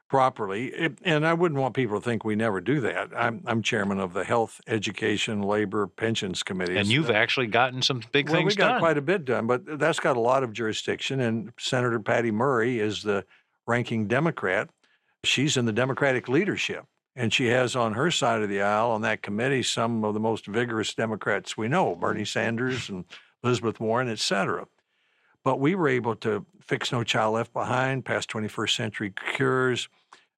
properly 0.09 0.67
It- 0.67 0.99
and 1.03 1.27
i 1.27 1.33
wouldn't 1.33 1.59
want 1.59 1.75
people 1.75 1.99
to 1.99 2.03
think 2.03 2.23
we 2.23 2.35
never 2.35 2.61
do 2.61 2.79
that 2.81 3.09
i'm, 3.15 3.43
I'm 3.45 3.61
chairman 3.61 3.99
of 3.99 4.13
the 4.13 4.23
health 4.23 4.61
education 4.65 5.41
labor 5.41 5.85
pensions 5.87 6.43
Committee, 6.43 6.77
and 6.77 6.87
you've 6.87 7.09
Uh, 7.09 7.13
actually 7.13 7.47
gotten 7.47 7.81
some 7.81 8.01
big 8.13 8.29
well, 8.29 8.37
things 8.39 8.53
we 8.53 8.55
got 8.55 8.69
done. 8.73 8.79
quite 8.79 8.97
a 8.97 9.01
bit 9.01 9.25
done, 9.25 9.45
but 9.47 9.77
that's 9.77 9.99
got 9.99 10.15
a 10.15 10.19
lot 10.21 10.43
of 10.43 10.53
jurisdiction. 10.53 11.19
And 11.19 11.51
Senator 11.59 11.99
Patty 11.99 12.31
Murray 12.31 12.79
is 12.79 13.03
the 13.03 13.25
ranking 13.67 14.07
Democrat. 14.07 14.69
She's 15.25 15.57
in 15.57 15.65
the 15.65 15.73
Democratic 15.73 16.29
leadership, 16.29 16.85
and 17.17 17.33
she 17.33 17.47
has 17.47 17.75
on 17.75 17.93
her 17.93 18.11
side 18.11 18.43
of 18.43 18.47
the 18.47 18.61
aisle 18.61 18.91
on 18.91 19.01
that 19.01 19.23
committee 19.23 19.63
some 19.63 20.05
of 20.05 20.13
the 20.13 20.19
most 20.19 20.45
vigorous 20.45 20.93
Democrats 20.93 21.57
we 21.57 21.67
know: 21.67 21.95
Bernie 21.95 22.21
mm-hmm. 22.21 22.25
Sanders 22.25 22.87
and 22.89 23.03
Elizabeth 23.43 23.79
Warren, 23.79 24.07
et 24.07 24.19
cetera. 24.19 24.67
But 25.43 25.59
we 25.59 25.75
were 25.75 25.89
able 25.89 26.15
to 26.17 26.45
fix 26.61 26.91
No 26.91 27.03
Child 27.03 27.35
Left 27.35 27.53
Behind, 27.53 28.05
pass 28.05 28.25
21st 28.25 28.75
Century 28.75 29.13
Cures, 29.33 29.87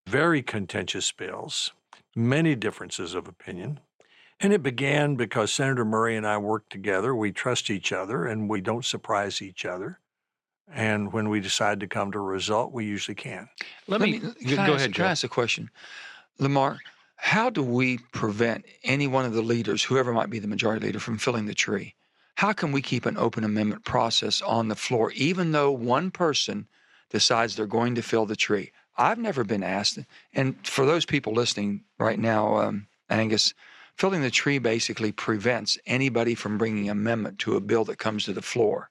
very 0.07 0.41
contentious 0.41 1.11
bills, 1.11 1.71
many 2.15 2.55
differences 2.55 3.13
of 3.13 3.27
opinion. 3.27 3.79
And 4.39 4.53
it 4.53 4.63
began 4.63 5.15
because 5.15 5.51
Senator 5.51 5.83
Murray 5.83 6.15
and 6.15 6.25
I 6.25 6.37
work 6.37 6.69
together. 6.69 7.13
We 7.13 7.31
trust 7.31 7.69
each 7.69 7.91
other 7.91 8.25
and 8.25 8.49
we 8.49 8.61
don't 8.61 8.85
surprise 8.85 9.41
each 9.41 9.65
other. 9.65 9.99
And 10.71 11.11
when 11.11 11.29
we 11.29 11.39
decide 11.39 11.79
to 11.79 11.87
come 11.87 12.11
to 12.11 12.19
a 12.19 12.21
result, 12.21 12.71
we 12.71 12.85
usually 12.85 13.15
can. 13.15 13.49
Let, 13.87 14.01
me, 14.01 14.19
can 14.19 14.33
go 14.45 14.55
go 14.55 14.61
ask, 14.61 14.75
ahead, 14.75 14.93
Can 14.93 15.05
I 15.05 15.11
ask 15.11 15.23
a 15.23 15.27
question? 15.27 15.71
Lamar, 16.39 16.79
how 17.17 17.49
do 17.49 17.61
we 17.61 17.97
prevent 18.13 18.63
any 18.85 19.07
one 19.07 19.25
of 19.25 19.33
the 19.33 19.41
leaders, 19.41 19.83
whoever 19.83 20.13
might 20.13 20.29
be 20.29 20.39
the 20.39 20.47
majority 20.47 20.85
leader, 20.85 20.99
from 20.99 21.17
filling 21.17 21.47
the 21.47 21.53
tree? 21.53 21.95
How 22.35 22.53
can 22.53 22.71
we 22.71 22.81
keep 22.81 23.05
an 23.05 23.17
open 23.17 23.43
amendment 23.43 23.83
process 23.83 24.41
on 24.41 24.69
the 24.69 24.75
floor, 24.75 25.11
even 25.11 25.51
though 25.51 25.69
one 25.69 26.11
person 26.11 26.69
decides 27.09 27.55
they're 27.55 27.65
going 27.67 27.95
to 27.95 28.01
fill 28.01 28.25
the 28.25 28.37
tree? 28.37 28.71
I've 28.97 29.17
never 29.17 29.43
been 29.43 29.63
asked. 29.63 29.99
And 30.33 30.55
for 30.65 30.85
those 30.85 31.05
people 31.05 31.33
listening 31.33 31.83
right 31.99 32.19
now, 32.19 32.55
um, 32.59 32.87
Angus, 33.09 33.53
filling 33.97 34.21
the 34.21 34.31
tree 34.31 34.59
basically 34.59 35.11
prevents 35.11 35.77
anybody 35.85 36.35
from 36.35 36.57
bringing 36.57 36.89
amendment 36.89 37.39
to 37.39 37.57
a 37.57 37.61
bill 37.61 37.83
that 37.85 37.97
comes 37.97 38.23
to 38.23 38.33
the 38.33 38.41
floor. 38.41 38.89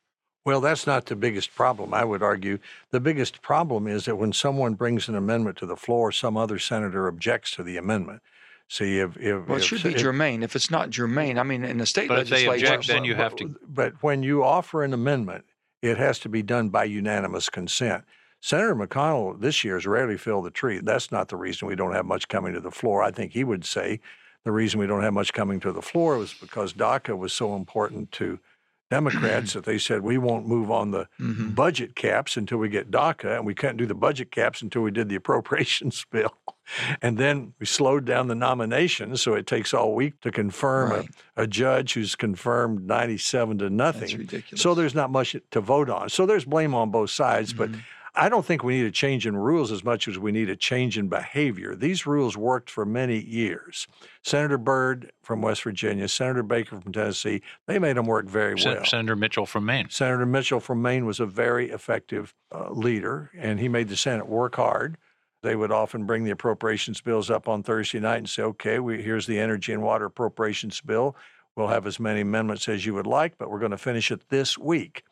Well, 0.48 0.62
that's 0.62 0.86
not 0.86 1.04
the 1.04 1.14
biggest 1.14 1.54
problem, 1.54 1.92
I 1.92 2.04
would 2.04 2.22
argue. 2.22 2.58
The 2.90 3.00
biggest 3.00 3.42
problem 3.42 3.86
is 3.86 4.06
that 4.06 4.16
when 4.16 4.32
someone 4.32 4.76
brings 4.76 5.06
an 5.06 5.14
amendment 5.14 5.58
to 5.58 5.66
the 5.66 5.76
floor, 5.76 6.10
some 6.10 6.38
other 6.38 6.58
senator 6.58 7.06
objects 7.06 7.50
to 7.56 7.62
the 7.62 7.76
amendment. 7.76 8.22
See, 8.66 8.98
if, 8.98 9.14
if 9.18 9.46
Well, 9.46 9.58
it 9.58 9.60
if- 9.60 9.64
should 9.64 9.82
be 9.82 9.90
if- 9.90 9.98
germane. 9.98 10.42
If 10.42 10.56
it's 10.56 10.70
not 10.70 10.88
germane, 10.88 11.38
I 11.38 11.42
mean, 11.42 11.64
in 11.64 11.76
the 11.76 11.84
state 11.84 12.08
But 12.08 12.20
if 12.20 12.28
they 12.30 12.46
object, 12.46 12.86
then 12.86 13.04
you 13.04 13.14
have 13.14 13.36
to- 13.36 13.56
But 13.68 14.02
when 14.02 14.22
you 14.22 14.42
offer 14.42 14.82
an 14.82 14.94
amendment, 14.94 15.44
it 15.82 15.98
has 15.98 16.18
to 16.20 16.30
be 16.30 16.42
done 16.42 16.70
by 16.70 16.84
unanimous 16.84 17.50
consent. 17.50 18.04
Senator 18.40 18.74
McConnell 18.74 19.38
this 19.38 19.62
year 19.64 19.74
has 19.74 19.84
rarely 19.86 20.16
filled 20.16 20.46
the 20.46 20.50
tree. 20.50 20.80
That's 20.82 21.12
not 21.12 21.28
the 21.28 21.36
reason 21.36 21.68
we 21.68 21.76
don't 21.76 21.92
have 21.92 22.06
much 22.06 22.26
coming 22.26 22.54
to 22.54 22.60
the 22.60 22.70
floor. 22.70 23.02
I 23.02 23.10
think 23.10 23.32
he 23.32 23.44
would 23.44 23.66
say 23.66 24.00
the 24.44 24.52
reason 24.52 24.80
we 24.80 24.86
don't 24.86 25.02
have 25.02 25.12
much 25.12 25.34
coming 25.34 25.60
to 25.60 25.72
the 25.72 25.82
floor 25.82 26.16
was 26.16 26.32
because 26.32 26.72
DACA 26.72 27.18
was 27.18 27.34
so 27.34 27.54
important 27.54 28.12
to 28.12 28.38
Democrats 28.90 29.52
that 29.52 29.64
they 29.64 29.78
said 29.78 30.00
we 30.02 30.16
won't 30.18 30.46
move 30.46 30.70
on 30.70 30.90
the 30.90 31.06
Mhm. 31.20 31.54
budget 31.54 31.94
caps 31.94 32.36
until 32.36 32.58
we 32.58 32.68
get 32.68 32.90
DACA, 32.90 33.36
and 33.36 33.44
we 33.46 33.54
couldn't 33.54 33.76
do 33.76 33.86
the 33.86 33.94
budget 33.94 34.30
caps 34.30 34.62
until 34.62 34.82
we 34.82 34.90
did 34.90 35.08
the 35.08 35.14
appropriations 35.14 36.04
bill. 36.10 36.34
And 37.02 37.16
then 37.18 37.54
we 37.58 37.66
slowed 37.66 38.04
down 38.04 38.28
the 38.28 38.34
nominations, 38.34 39.20
so 39.22 39.34
it 39.34 39.46
takes 39.46 39.72
all 39.74 39.94
week 39.94 40.20
to 40.22 40.30
confirm 40.30 40.90
Right. 40.90 41.08
a, 41.36 41.42
a 41.42 41.46
judge 41.46 41.94
who's 41.94 42.14
confirmed 42.16 42.86
97 42.86 43.58
to 43.58 43.70
nothing. 43.70 44.28
So 44.54 44.74
there's 44.74 44.94
not 44.94 45.10
much 45.10 45.36
to 45.50 45.60
vote 45.60 45.90
on. 45.90 46.08
So 46.08 46.24
there's 46.26 46.44
blame 46.44 46.74
on 46.74 46.90
both 46.90 47.10
sides, 47.10 47.52
but 47.52 47.70
Mhm. 47.72 47.80
I 48.18 48.28
don't 48.28 48.44
think 48.44 48.64
we 48.64 48.78
need 48.78 48.86
a 48.86 48.90
change 48.90 49.28
in 49.28 49.36
rules 49.36 49.70
as 49.70 49.84
much 49.84 50.08
as 50.08 50.18
we 50.18 50.32
need 50.32 50.50
a 50.50 50.56
change 50.56 50.98
in 50.98 51.08
behavior. 51.08 51.76
These 51.76 52.04
rules 52.04 52.36
worked 52.36 52.68
for 52.68 52.84
many 52.84 53.20
years. 53.20 53.86
Senator 54.22 54.58
Byrd 54.58 55.12
from 55.22 55.40
West 55.40 55.62
Virginia, 55.62 56.08
Senator 56.08 56.42
Baker 56.42 56.80
from 56.80 56.92
Tennessee, 56.92 57.42
they 57.66 57.78
made 57.78 57.96
them 57.96 58.06
work 58.06 58.26
very 58.26 58.58
Sen- 58.58 58.74
well. 58.74 58.84
Senator 58.84 59.14
Mitchell 59.14 59.46
from 59.46 59.66
Maine. 59.66 59.88
Senator 59.88 60.26
Mitchell 60.26 60.58
from 60.58 60.82
Maine 60.82 61.06
was 61.06 61.20
a 61.20 61.26
very 61.26 61.70
effective 61.70 62.34
uh, 62.52 62.72
leader, 62.72 63.30
and 63.38 63.60
he 63.60 63.68
made 63.68 63.88
the 63.88 63.96
Senate 63.96 64.28
work 64.28 64.56
hard. 64.56 64.96
They 65.44 65.54
would 65.54 65.70
often 65.70 66.04
bring 66.04 66.24
the 66.24 66.32
appropriations 66.32 67.00
bills 67.00 67.30
up 67.30 67.48
on 67.48 67.62
Thursday 67.62 68.00
night 68.00 68.16
and 68.16 68.28
say, 68.28 68.42
okay, 68.42 68.80
we, 68.80 69.00
here's 69.00 69.28
the 69.28 69.38
energy 69.38 69.72
and 69.72 69.82
water 69.82 70.06
appropriations 70.06 70.80
bill. 70.80 71.14
We'll 71.54 71.68
have 71.68 71.86
as 71.86 72.00
many 72.00 72.22
amendments 72.22 72.68
as 72.68 72.84
you 72.84 72.94
would 72.94 73.06
like, 73.06 73.38
but 73.38 73.48
we're 73.48 73.60
going 73.60 73.70
to 73.70 73.78
finish 73.78 74.10
it 74.10 74.28
this 74.28 74.58
week. 74.58 75.04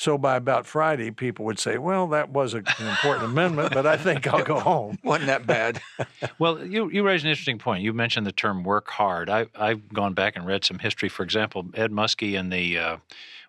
So 0.00 0.16
by 0.16 0.36
about 0.36 0.64
Friday, 0.64 1.10
people 1.10 1.44
would 1.44 1.58
say, 1.58 1.76
well, 1.76 2.06
that 2.06 2.30
was 2.30 2.54
an 2.54 2.64
important 2.78 3.22
amendment, 3.32 3.74
but 3.74 3.86
I 3.86 3.98
think 3.98 4.26
I'll 4.26 4.42
go 4.42 4.58
home. 4.58 4.96
wasn't 5.04 5.26
that 5.26 5.46
bad. 5.46 5.82
Well, 6.38 6.64
you, 6.64 6.90
you 6.90 7.02
raise 7.02 7.22
an 7.22 7.28
interesting 7.28 7.58
point. 7.58 7.82
You 7.82 7.92
mentioned 7.92 8.26
the 8.26 8.32
term 8.32 8.64
work 8.64 8.88
hard. 8.88 9.28
I, 9.28 9.48
I've 9.54 9.92
gone 9.92 10.14
back 10.14 10.36
and 10.36 10.46
read 10.46 10.64
some 10.64 10.78
history. 10.78 11.10
For 11.10 11.22
example, 11.22 11.66
Ed 11.74 11.90
Muskie 11.90 12.32
in 12.32 12.48
the 12.48 12.78
uh, 12.78 12.96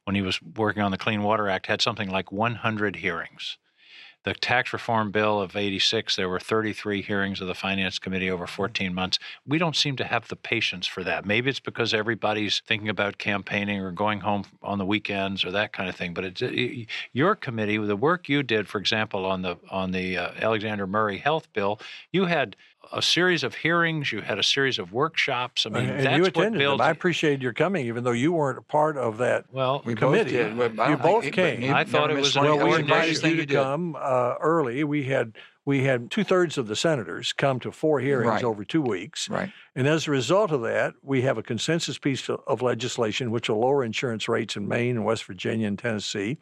when 0.04 0.16
he 0.18 0.22
was 0.22 0.42
working 0.42 0.84
on 0.84 0.92
the 0.92 0.98
Clean 0.98 1.24
Water 1.24 1.48
Act 1.48 1.68
had 1.68 1.82
something 1.82 2.10
like 2.10 2.34
100 2.34 2.98
hearings. 2.98 3.58
The 4.24 4.34
tax 4.34 4.72
reform 4.72 5.12
bill 5.12 5.42
of 5.42 5.56
86, 5.56 6.16
there 6.16 6.30
were 6.30 6.40
33 6.40 7.02
hearings 7.02 7.42
of 7.42 7.48
the 7.48 7.56
Finance 7.56 7.98
Committee 7.98 8.30
over 8.30 8.46
14 8.46 8.94
months. 8.94 9.18
We 9.48 9.58
don't 9.58 9.76
seem 9.76 9.96
to 9.96 10.04
have 10.04 10.28
the 10.28 10.36
patience 10.36 10.86
for 10.86 11.04
that. 11.04 11.26
Maybe 11.26 11.50
it's 11.50 11.60
because 11.60 11.94
everybody's 11.94 12.62
thinking 12.68 12.90
about 12.90 13.18
campaigning 13.18 13.80
or 13.80 13.92
going 13.92 14.20
home 14.20 14.46
on 14.62 14.78
the 14.78 14.86
weekends 14.86 15.44
or 15.44 15.52
that 15.52 15.74
kind 15.74 15.90
of 15.90 15.96
thing. 15.96 16.14
But 16.14 16.26
it's, 16.26 16.42
it, 16.42 16.88
your 17.14 17.36
committee, 17.36 17.78
the 17.78 17.96
work 17.96 18.30
you 18.30 18.44
did, 18.44 18.68
for 18.68 18.78
example, 18.78 19.26
on 19.26 19.42
the 19.42 19.58
on 19.70 19.92
the 19.92 20.18
uh, 20.18 20.32
Alexander 20.40 20.86
Murray 20.86 21.18
Health 21.18 21.52
Bill, 21.54 21.80
you 22.12 22.26
had 22.26 22.56
a 22.92 23.02
series 23.02 23.44
of 23.44 23.56
hearings, 23.56 24.12
you 24.12 24.22
had 24.22 24.38
a 24.40 24.44
series 24.44 24.80
of 24.80 24.92
workshops. 24.92 25.66
I 25.66 25.70
mean, 25.70 25.86
and 25.86 26.06
that's 26.06 26.16
you 26.18 26.22
what 26.24 26.30
attended 26.38 26.60
builds. 26.60 26.80
them. 26.80 26.88
I 26.88 26.90
appreciated 26.92 27.42
your 27.42 27.54
coming, 27.54 27.86
even 27.88 28.04
though 28.04 28.12
you 28.12 28.32
weren't 28.34 28.58
a 28.58 28.62
part 28.64 28.98
of 28.98 29.18
that 29.20 29.46
well, 29.52 29.82
We 29.86 29.96
Committee. 29.96 30.32
both 30.32 30.32
did. 30.32 30.58
Well, 30.58 30.82
I 30.82 30.90
You 30.92 30.98
both 30.98 31.24
think- 31.24 31.36
came. 31.36 31.74
I 31.74 31.84
thought 31.84 32.12
it 32.12 32.18
was 32.18 32.36
one 32.36 32.46
an 32.48 32.58
Well, 32.58 32.68
we 32.70 32.76
invited 32.80 33.24
you 33.24 33.30
you 33.30 33.46
to 33.46 33.54
come 33.54 33.96
uh, 34.00 34.36
early. 34.42 34.84
We 34.84 35.04
had 35.04 35.34
we 35.64 35.84
had 35.84 36.10
two 36.10 36.24
thirds 36.24 36.58
of 36.58 36.68
the 36.68 36.76
senators 36.76 37.34
come 37.34 37.60
to 37.60 37.72
four 37.72 38.00
hearings 38.00 38.28
Right. 38.28 38.44
over 38.44 38.66
two 38.66 38.82
weeks, 38.82 39.30
Right. 39.30 39.52
and 39.76 39.88
as 39.88 40.08
a 40.08 40.12
result 40.12 40.52
of 40.52 40.64
that, 40.64 40.96
we 41.04 41.22
have 41.22 41.38
a 41.38 41.44
consensus 41.44 42.00
piece 42.00 42.28
of- 42.30 42.40
of 42.48 42.64
legislation 42.64 43.30
which 43.30 43.48
will 43.48 43.60
lower 43.60 43.84
insurance 43.84 44.28
rates 44.28 44.56
in 44.56 44.68
Maine 44.68 44.96
and 44.98 45.06
West 45.06 45.24
Virginia 45.26 45.68
and 45.68 45.78
Tennessee. 45.78 46.40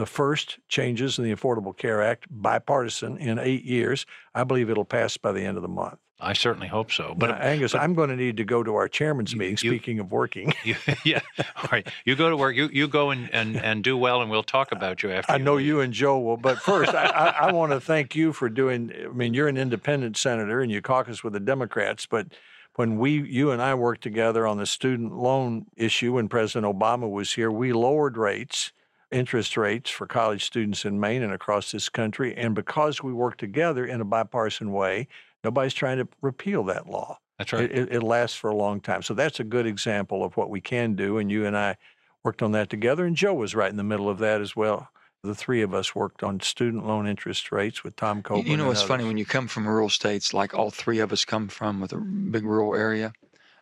The 0.00 0.06
first 0.06 0.58
changes 0.66 1.18
in 1.18 1.24
the 1.24 1.34
Affordable 1.34 1.76
Care 1.76 2.00
Act, 2.00 2.24
bipartisan 2.30 3.18
in 3.18 3.38
eight 3.38 3.64
years. 3.64 4.06
I 4.34 4.44
believe 4.44 4.70
it'll 4.70 4.86
pass 4.86 5.18
by 5.18 5.30
the 5.30 5.42
end 5.44 5.58
of 5.58 5.62
the 5.62 5.68
month. 5.68 5.98
I 6.18 6.32
certainly 6.32 6.68
hope 6.68 6.90
so. 6.90 7.08
But 7.14 7.28
But 7.32 7.42
Angus, 7.42 7.74
I'm 7.74 7.92
going 7.92 8.08
to 8.08 8.16
need 8.16 8.38
to 8.38 8.44
go 8.44 8.62
to 8.62 8.76
our 8.76 8.88
chairman's 8.88 9.32
You- 9.34 9.38
meeting. 9.38 9.58
you- 9.60 9.70
Speaking 9.72 9.98
of 9.98 10.10
working, 10.10 10.54
you, 10.64 10.74
yeah, 11.04 11.20
all 11.54 11.68
right. 11.70 11.86
You 12.06 12.16
go 12.16 12.30
to 12.30 12.36
work. 12.38 12.56
You 12.56 12.70
you 12.72 12.88
go 12.88 13.10
and, 13.10 13.28
and, 13.34 13.58
and 13.58 13.84
do 13.84 13.94
well, 13.94 14.22
and 14.22 14.30
we'll 14.30 14.42
talk 14.42 14.72
about 14.72 15.02
you 15.02 15.10
after. 15.12 15.32
I 15.32 15.36
know 15.36 15.56
leave. 15.56 15.66
you 15.66 15.80
and 15.80 15.92
Joe 15.92 16.18
will, 16.18 16.38
but 16.38 16.60
first, 16.62 16.94
I, 16.94 17.04
I, 17.04 17.48
I 17.48 17.52
want 17.52 17.72
to 17.72 17.78
thank 17.80 18.16
you 18.16 18.32
for 18.32 18.48
doing. 18.48 18.90
I 19.04 19.08
mean, 19.08 19.34
you're 19.34 19.48
an 19.48 19.58
independent 19.58 20.16
senator 20.16 20.62
and 20.62 20.72
you 20.72 20.80
caucus 20.80 21.22
with 21.22 21.34
the 21.34 21.40
Democrats, 21.40 22.06
but 22.06 22.28
when 22.76 22.98
we, 22.98 23.20
you 23.20 23.50
and 23.50 23.60
I 23.60 23.74
worked 23.74 24.02
together 24.02 24.46
on 24.46 24.56
the 24.56 24.64
student 24.64 25.12
loan 25.14 25.66
issue 25.76 26.14
when 26.14 26.28
President 26.30 26.64
Obama 26.74 27.10
was 27.10 27.34
here, 27.34 27.50
we 27.50 27.74
lowered 27.74 28.16
rates, 28.16 28.72
interest 29.10 29.56
rates 29.56 29.90
for 29.90 30.06
college 30.06 30.44
students 30.44 30.84
in 30.84 31.00
Maine 31.00 31.22
and 31.22 31.32
across 31.32 31.72
this 31.72 31.88
country. 31.88 32.34
And 32.36 32.54
because 32.54 33.02
we 33.02 33.12
work 33.12 33.36
together 33.36 33.84
in 33.84 34.00
a 34.00 34.04
bipartisan 34.04 34.72
way, 34.72 35.08
nobody's 35.42 35.74
trying 35.74 35.98
to 35.98 36.08
repeal 36.20 36.64
that 36.64 36.88
law. 36.88 37.18
That's 37.38 37.52
right. 37.52 37.64
It, 37.64 37.72
it, 37.72 37.92
it 37.94 38.02
lasts 38.02 38.36
for 38.36 38.50
a 38.50 38.54
long 38.54 38.80
time. 38.80 39.02
So 39.02 39.14
that's 39.14 39.40
a 39.40 39.44
good 39.44 39.66
example 39.66 40.22
of 40.22 40.36
what 40.36 40.50
we 40.50 40.60
can 40.60 40.94
do. 40.94 41.18
And 41.18 41.30
you 41.30 41.46
and 41.46 41.56
I 41.56 41.76
worked 42.22 42.42
on 42.42 42.52
that 42.52 42.70
together. 42.70 43.04
And 43.04 43.16
Joe 43.16 43.34
was 43.34 43.54
right 43.54 43.70
in 43.70 43.76
the 43.76 43.84
middle 43.84 44.08
of 44.08 44.18
that 44.18 44.40
as 44.40 44.54
well. 44.54 44.88
The 45.22 45.34
three 45.34 45.60
of 45.60 45.74
us 45.74 45.94
worked 45.94 46.22
on 46.22 46.40
student 46.40 46.86
loan 46.86 47.06
interest 47.06 47.52
rates 47.52 47.84
with 47.84 47.96
Tom 47.96 48.18
You- 48.18 48.22
Copeland. 48.22 48.48
You 48.48 48.56
know 48.56 48.62
and 48.64 48.68
what's 48.68 48.82
funny 48.82 49.04
when 49.04 49.16
you 49.16 49.26
come 49.26 49.48
from 49.48 49.66
rural 49.66 49.88
states, 49.88 50.32
like 50.32 50.54
all 50.54 50.70
three 50.70 50.98
of 50.98 51.12
us 51.12 51.24
come 51.24 51.48
from, 51.48 51.80
with 51.80 51.92
a 51.92 51.98
big 51.98 52.44
rural 52.44 52.74
area. 52.74 53.12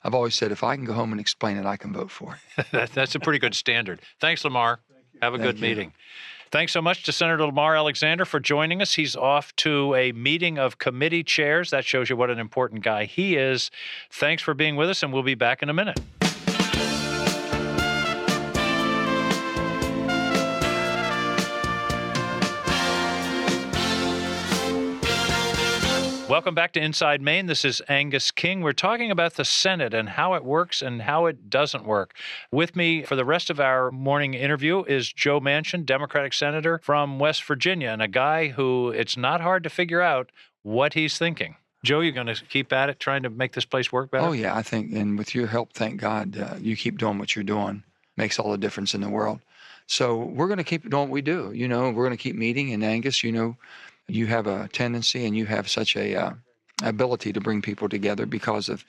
I've 0.05 0.15
always 0.15 0.37
said, 0.37 0.53
if 0.53 0.63
I 0.63 0.77
can 0.77 0.85
go 0.85 0.93
home 0.93 1.11
and 1.11 1.21
explain 1.21 1.57
it, 1.57 1.67
I 1.67 1.77
can 1.77 1.93
vote 1.93 2.11
for 2.11 2.39
it. 2.57 2.91
that's 2.95 3.17
a 3.17 3.21
pretty 3.21 3.41
good 3.41 3.55
standard. 3.55 4.01
Thanks, 4.21 4.45
Lamar. 4.45 4.81
Have 5.23 5.35
a 5.35 5.39
Thank 5.39 5.49
good 5.49 5.57
you. 5.57 5.63
meeting. 5.63 5.93
Thanks 6.51 6.73
so 6.73 6.81
much 6.81 7.05
to 7.05 7.13
Senator 7.13 7.45
Lamar 7.45 7.77
Alexander 7.77 8.25
for 8.25 8.41
joining 8.41 8.81
us. 8.81 8.95
He's 8.95 9.15
off 9.15 9.55
to 9.57 9.95
a 9.95 10.13
meeting 10.13 10.59
of 10.59 10.79
committee 10.79 11.23
chairs. 11.23 11.71
That 11.71 11.85
shows 11.85 12.09
you 12.09 12.17
what 12.17 12.31
an 12.31 12.39
important 12.39 12.83
guy 12.83 13.05
he 13.05 13.37
is. 13.37 13.71
Thanks 14.11 14.43
for 14.43 14.55
being 14.55 14.75
with 14.77 14.89
us, 14.89 15.03
and 15.03 15.13
we'll 15.13 15.23
be 15.23 15.35
back 15.35 15.63
in 15.63 15.69
a 15.69 15.75
minute. 15.75 16.01
Welcome 26.29 26.55
back 26.55 26.73
to 26.73 26.81
Inside 26.81 27.23
Maine. 27.23 27.47
This 27.47 27.65
is 27.65 27.81
Angus 27.89 28.31
King. 28.31 28.61
We're 28.61 28.75
talking 28.75 29.11
about 29.11 29.37
the 29.37 29.47
Senate 29.47 29.95
and 29.95 30.11
how 30.11 30.35
it 30.35 30.45
works 30.45 30.83
and 30.83 31.01
how 31.01 31.25
it 31.25 31.49
doesn't 31.49 31.87
work. 31.87 32.15
With 32.53 32.77
me 32.77 33.03
for 33.03 33.17
the 33.17 33.25
rest 33.25 33.49
of 33.49 33.59
our 33.59 33.91
morning 33.91 34.35
interview 34.35 34.85
is 34.85 35.11
Joe 35.11 35.41
Manchin, 35.41 35.87
Democratic 35.87 36.35
Senator 36.35 36.81
from 36.85 37.19
West 37.19 37.43
Virginia, 37.45 37.89
and 37.89 38.03
a 38.03 38.09
guy 38.09 38.49
who 38.49 38.91
it's 38.91 39.17
not 39.17 39.41
hard 39.41 39.63
to 39.63 39.71
figure 39.71 40.03
out 40.03 40.31
what 40.63 40.93
he's 40.93 41.17
thinking. 41.17 41.57
Joe, 41.83 42.01
you're 42.01 42.13
going 42.13 42.27
to 42.27 42.45
keep 42.45 42.75
at 42.75 42.91
it, 42.91 43.01
trying 43.01 43.23
to 43.23 43.31
make 43.31 43.55
this 43.55 43.65
place 43.65 43.91
work 43.91 44.11
better? 44.11 44.27
Oh, 44.27 44.33
yeah, 44.33 44.55
I 44.55 44.63
think, 44.63 44.93
and 44.93 45.17
with 45.17 45.35
your 45.35 45.47
help, 45.47 45.73
thank 45.73 45.99
God, 45.99 46.37
uh, 46.39 46.57
you 46.61 46.77
keep 46.77 46.99
doing 46.99 47.19
what 47.19 47.35
you're 47.37 47.43
doing. 47.43 47.85
Makes 48.19 48.39
all 48.39 48.53
the 48.53 48.59
difference 48.59 48.93
in 48.93 49.01
the 49.01 49.09
world. 49.09 49.41
So 49.87 50.19
we're 50.19 50.49
going 50.49 50.59
to 50.59 50.65
keep 50.65 50.83
doing 50.91 51.05
what 51.05 51.11
we 51.11 51.23
do. 51.23 51.53
You 51.55 51.69
know, 51.69 51.89
we're 51.91 52.05
going 52.05 52.17
to 52.17 52.23
keep 52.23 52.37
meeting. 52.37 52.75
And 52.75 52.85
Angus, 52.85 53.25
you 53.25 53.33
know, 53.33 53.57
you 54.09 54.27
have 54.27 54.47
a 54.47 54.69
tendency 54.69 55.25
and 55.27 55.37
you 55.37 55.47
have 55.47 55.69
such 55.69 55.97
a 55.97 56.15
uh, 56.17 56.31
ability 56.83 57.33
to 57.33 57.41
bring 57.41 57.63
people 57.63 57.89
together 57.89 58.27
because 58.27 58.69
of 58.69 58.85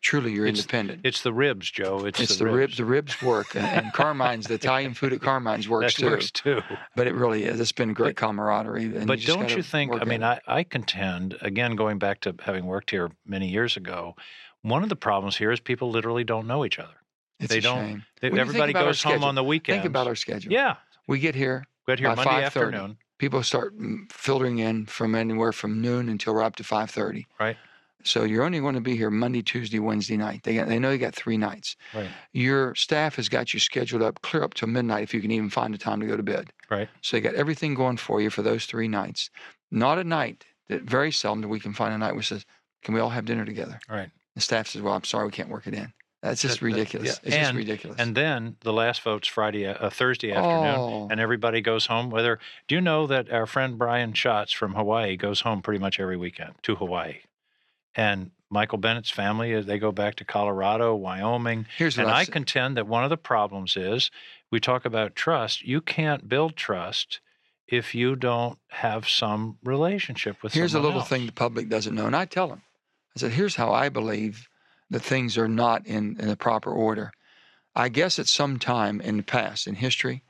truly 0.00 0.32
you're 0.32 0.44
It's- 0.46 0.58
independent. 0.60 1.00
It's 1.04 1.22
the 1.22 1.32
ribs, 1.32 1.70
Joe. 1.70 2.04
It's, 2.04 2.20
It's 2.20 2.36
the, 2.36 2.46
ribs. 2.46 2.76
The 2.76 2.84
ribs 2.84 3.22
work, 3.22 3.54
and, 3.54 3.64
and 3.64 3.92
Carmine's 3.94 4.46
the 4.46 4.54
Italian 4.54 4.92
food 4.94 5.12
at 5.12 5.20
Carmine's 5.22 5.68
works 5.68 5.94
that 5.94 6.00
too. 6.02 6.10
works 6.10 6.30
too. 6.30 6.60
But 6.96 7.06
it 7.06 7.14
really 7.14 7.44
is. 7.44 7.58
It's 7.60 7.72
been 7.72 7.94
great 7.94 8.16
camaraderie. 8.16 8.84
And 8.84 9.06
But 9.06 9.18
just 9.20 9.36
don't 9.38 9.54
you 9.56 9.62
think? 9.62 9.92
I 9.98 10.04
mean. 10.04 10.22
I, 10.22 10.40
I 10.46 10.62
contend, 10.64 11.36
again, 11.40 11.74
going 11.76 11.98
back 11.98 12.20
to 12.22 12.34
having 12.44 12.66
worked 12.66 12.90
here 12.90 13.10
many 13.26 13.48
years 13.48 13.76
ago, 13.76 14.14
one 14.62 14.82
of 14.82 14.88
the 14.88 14.96
problems 14.96 15.36
here 15.36 15.50
is 15.52 15.60
people 15.60 15.90
literally 15.90 16.24
don't 16.24 16.46
know 16.46 16.64
each 16.66 16.78
other. 16.78 16.94
it's 17.40 17.50
they 17.50 17.58
a 17.58 17.62
don't- 17.62 17.86
shame. 17.86 18.04
They, 18.20 18.30
you 18.30 18.36
everybody 18.38 18.72
goes 18.72 19.02
home 19.02 19.24
on 19.24 19.34
the 19.36 19.44
weekend. 19.44 19.76
Think 19.82 19.86
about 19.90 20.06
our 20.06 20.16
schedule. 20.16 20.52
Yeah. 20.52 20.76
We 21.06 21.18
get 21.18 21.34
here. 21.34 21.64
Get 21.86 21.98
here 21.98 22.08
Monday 22.08 22.24
5:30. 22.24 22.44
afternoon. 22.44 22.96
People 23.24 23.42
start 23.42 23.72
filtering 24.12 24.58
in 24.58 24.84
from 24.84 25.14
anywhere 25.14 25.50
from 25.50 25.80
noon 25.80 26.10
until 26.10 26.34
we're 26.34 26.42
up 26.42 26.56
to 26.56 26.62
five 26.62 26.90
thirty. 26.90 27.26
Right. 27.40 27.56
So 28.02 28.24
you're 28.24 28.42
only 28.42 28.60
going 28.60 28.74
to 28.74 28.82
be 28.82 28.98
here 28.98 29.08
Monday, 29.08 29.40
Tuesday, 29.40 29.78
Wednesday 29.78 30.18
night. 30.18 30.42
They 30.42 30.56
got, 30.56 30.68
they 30.68 30.78
know 30.78 30.90
you 30.90 30.98
got 30.98 31.14
three 31.14 31.38
nights. 31.38 31.74
Right. 31.94 32.10
Your 32.34 32.74
staff 32.74 33.16
has 33.16 33.30
got 33.30 33.54
you 33.54 33.60
scheduled 33.60 34.02
up 34.02 34.20
clear 34.20 34.42
up 34.42 34.52
till 34.52 34.68
midnight 34.68 35.04
if 35.04 35.14
you 35.14 35.22
can 35.22 35.30
even 35.30 35.48
find 35.48 35.72
the 35.72 35.78
time 35.78 36.00
to 36.00 36.06
go 36.06 36.18
to 36.18 36.22
bed. 36.22 36.52
Right. 36.70 36.86
So 37.00 37.16
you 37.16 37.22
got 37.22 37.32
everything 37.34 37.72
going 37.72 37.96
for 37.96 38.20
you 38.20 38.28
for 38.28 38.42
those 38.42 38.66
three 38.66 38.88
nights. 38.88 39.30
Not 39.70 39.98
a 39.98 40.04
night 40.04 40.44
that 40.68 40.82
very 40.82 41.10
seldom 41.10 41.40
do 41.40 41.48
we 41.48 41.60
can 41.60 41.72
find 41.72 41.94
a 41.94 41.98
night 41.98 42.12
where 42.12 42.22
says, 42.22 42.44
"Can 42.82 42.92
we 42.92 43.00
all 43.00 43.08
have 43.08 43.24
dinner 43.24 43.46
together?" 43.46 43.80
Right. 43.88 44.10
The 44.34 44.42
staff 44.42 44.68
says, 44.68 44.82
"Well, 44.82 44.92
I'm 44.92 45.04
sorry, 45.04 45.24
we 45.24 45.32
can't 45.32 45.48
work 45.48 45.66
it 45.66 45.72
in." 45.72 45.94
That's 46.24 46.40
just 46.40 46.54
That- 46.54 46.60
that- 46.60 46.66
ridiculous. 46.74 47.06
yeah. 47.08 47.12
It's 47.28 47.36
just 47.36 47.48
And- 47.50 47.56
ridiculous. 47.58 47.98
And 48.00 48.16
then 48.16 48.56
the 48.60 48.72
last 48.72 49.02
vote's 49.02 49.28
Friday, 49.28 49.66
uh, 49.66 49.90
Thursday 49.90 50.32
afternoon, 50.32 50.74
oh, 50.78 51.08
and 51.10 51.20
everybody 51.20 51.60
goes 51.60 51.86
home. 51.86 52.08
Whether 52.10 52.38
do 52.66 52.74
you 52.74 52.80
know 52.80 53.06
that 53.06 53.30
our 53.30 53.46
friend 53.46 53.76
Brian 53.76 54.14
Schatz 54.14 54.50
from 54.52 54.74
Hawaii 54.74 55.16
goes 55.16 55.42
home 55.42 55.60
pretty 55.60 55.78
much 55.80 56.00
every 56.00 56.16
weekend 56.16 56.54
to 56.62 56.76
Hawaii, 56.76 57.18
and 57.94 58.30
Michael 58.50 58.78
Bennet's 58.78 59.10
family 59.10 59.54
uh, 59.54 59.60
they 59.60 59.78
go 59.78 59.92
back 59.92 60.14
to 60.16 60.24
Colorado, 60.24 60.94
Wyoming, 60.94 61.66
here's 61.76 61.98
and 61.98 62.10
I 62.10 62.24
contend 62.24 62.76
that 62.78 62.86
one 62.86 63.04
of 63.04 63.10
the 63.10 63.16
problems 63.16 63.76
is 63.76 64.10
we 64.50 64.60
talk 64.60 64.84
about 64.84 65.14
trust. 65.14 65.62
You 65.62 65.80
can't 65.80 66.28
build 66.28 66.56
trust 66.56 67.20
if 67.66 67.94
you 67.94 68.14
don't 68.16 68.58
have 68.68 69.08
some 69.08 69.58
relationship 69.64 70.42
with 70.42 70.54
Here's 70.54 70.74
a 70.74 70.80
little 70.80 71.00
else. 71.00 71.08
thing 71.08 71.26
the 71.26 71.32
public 71.32 71.68
doesn't 71.68 71.94
know. 71.94 72.06
And 72.06 72.14
I 72.16 72.24
tell 72.24 72.48
them, 72.48 72.62
I 73.16 73.20
said, 73.20 73.32
here's 73.32 73.56
how 73.56 73.72
I 73.72 73.88
believe 73.88 74.48
that 74.90 75.02
things 75.02 75.36
are 75.38 75.48
not 75.48 75.86
in, 75.86 76.16
in 76.18 76.28
the 76.28 76.36
proper 76.36 76.70
order. 76.70 77.12
I 77.74 77.88
guess 77.88 78.18
at 78.18 78.28
some 78.28 78.58
time 78.58 79.00
in 79.00 79.16
the 79.16 79.22
past, 79.22 79.66
in 79.66 79.74
history, 79.74 80.22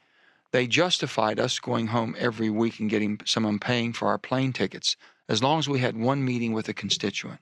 they 0.53 0.67
justified 0.67 1.41
us 1.41 1.59
going 1.59 1.89
home 1.89 2.15
every 2.19 2.49
week 2.49 2.81
and 2.81 2.89
getting 2.89 3.21
someone 3.25 3.59
paying 3.59 3.93
for 3.93 4.09
our 4.09 4.19
plane 4.19 4.53
tickets 4.53 4.97
as 5.29 5.43
long 5.43 5.59
as 5.59 5.69
we 5.69 5.81
had 5.81 5.97
one 5.97 6.25
meeting 6.25 6.53
with 6.53 6.69
a 6.69 6.75
constituent. 6.75 7.41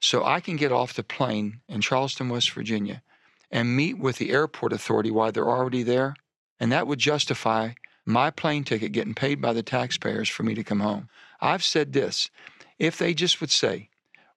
So 0.00 0.24
I 0.24 0.40
can 0.40 0.56
get 0.56 0.72
off 0.72 0.94
the 0.94 1.04
plane 1.04 1.60
in 1.68 1.80
Charleston, 1.80 2.28
West 2.28 2.50
Virginia, 2.50 3.02
and 3.50 3.76
meet 3.76 3.98
with 3.98 4.18
the 4.18 4.30
airport 4.30 4.72
authority 4.72 5.10
while 5.10 5.32
they're 5.32 5.48
already 5.48 5.82
there, 5.82 6.16
and 6.58 6.72
that 6.72 6.86
would 6.86 6.98
justify 6.98 7.70
my 8.04 8.30
plane 8.30 8.64
ticket 8.64 8.92
getting 8.92 9.14
paid 9.14 9.40
by 9.40 9.52
the 9.52 9.62
taxpayers 9.62 10.28
for 10.28 10.42
me 10.42 10.54
to 10.54 10.64
come 10.64 10.80
home. 10.80 11.08
I've 11.40 11.64
said 11.64 11.92
this 11.92 12.30
if 12.78 12.98
they 12.98 13.14
just 13.14 13.40
would 13.40 13.50
say, 13.50 13.88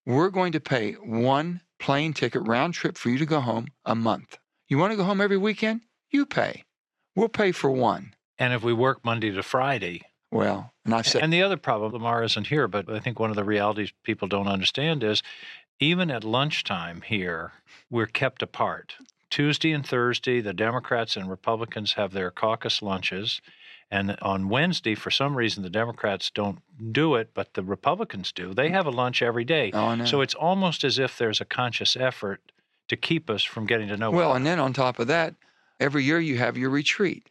we're 0.06 0.30
going 0.30 0.52
to 0.54 0.60
pay 0.60 0.94
one 0.94 1.62
plane 1.80 2.14
ticket 2.14 2.42
round 2.48 2.74
trip 2.74 2.98
for 2.98 3.10
you 3.10 3.18
to 3.18 3.26
go 3.26 3.40
home 3.42 3.68
a 3.86 3.96
month. 3.96 4.38
You 4.68 4.78
want 4.78 4.92
to 4.92 4.98
go 4.98 5.04
home 5.04 5.22
every 5.22 5.38
weekend? 5.38 5.82
You 6.12 6.26
pay. 6.26 6.64
We'll 7.16 7.30
pay 7.30 7.52
for 7.52 7.72
one. 7.72 8.14
and 8.40 8.54
if 8.54 8.64
we 8.64 8.74
work 8.74 9.04
Monday 9.04 9.32
to 9.32 9.44
Friday, 9.44 10.02
Well, 10.32 10.74
and 10.86 10.94
I've 10.94 11.08
said, 11.08 11.24
And 11.24 11.34
the 11.34 11.42
other 11.44 11.58
problem, 11.58 11.92
Lamar 11.94 12.24
isn't 12.24 12.48
here, 12.48 12.68
but 12.68 12.90
I 12.90 13.00
think 13.00 13.20
one 13.20 13.30
of 13.30 13.36
the 13.36 13.44
realities 13.44 13.92
people 14.04 14.28
don't 14.28 14.48
understand 14.48 15.04
is 15.04 15.24
even 15.80 16.12
at 16.12 16.24
lunchtime 16.24 17.02
here, 17.02 17.54
we're 17.90 18.08
kept 18.08 18.42
apart. 18.42 18.96
Tuesday 19.30 19.72
and 19.72 19.86
Thursday, 19.86 20.40
the 20.42 20.54
Democrats 20.54 21.16
and 21.18 21.30
Republicans 21.30 21.94
have 21.94 22.14
their 22.14 22.32
caucus 22.32 22.82
lunches. 22.82 23.42
And 23.90 24.18
on 24.22 24.50
Wednesday, 24.50 24.96
for 24.96 25.12
some 25.12 25.36
reason, 25.38 25.64
the 25.64 25.70
Democrats 25.70 26.30
don't 26.30 26.60
do 26.92 27.16
it, 27.16 27.30
but 27.34 27.54
the 27.54 27.64
Republicans 27.64 28.32
do. 28.34 28.54
They 28.54 28.70
have 28.70 28.86
a 28.86 28.90
lunch 28.92 29.22
every 29.22 29.46
day. 29.46 29.72
oh, 29.74 29.96
no. 29.96 30.04
So 30.06 30.20
it's 30.22 30.34
almost 30.34 30.84
as 30.84 31.00
if 31.00 31.18
there's 31.18 31.40
a 31.40 31.46
conscious 31.46 31.96
effort 31.96 32.42
to 32.90 32.98
keep 32.98 33.30
us 33.30 33.44
from 33.44 33.66
getting 33.66 33.88
to 33.88 33.98
know 33.98 34.12
well, 34.12 34.34
and 34.34 34.46
then 34.46 34.60
on 34.60 34.74
top 34.74 35.00
of 35.00 35.08
that, 35.08 35.36
every 35.80 36.04
year 36.04 36.20
you 36.20 36.38
have 36.38 36.58
your 36.58 36.70
retreat. 36.70 37.30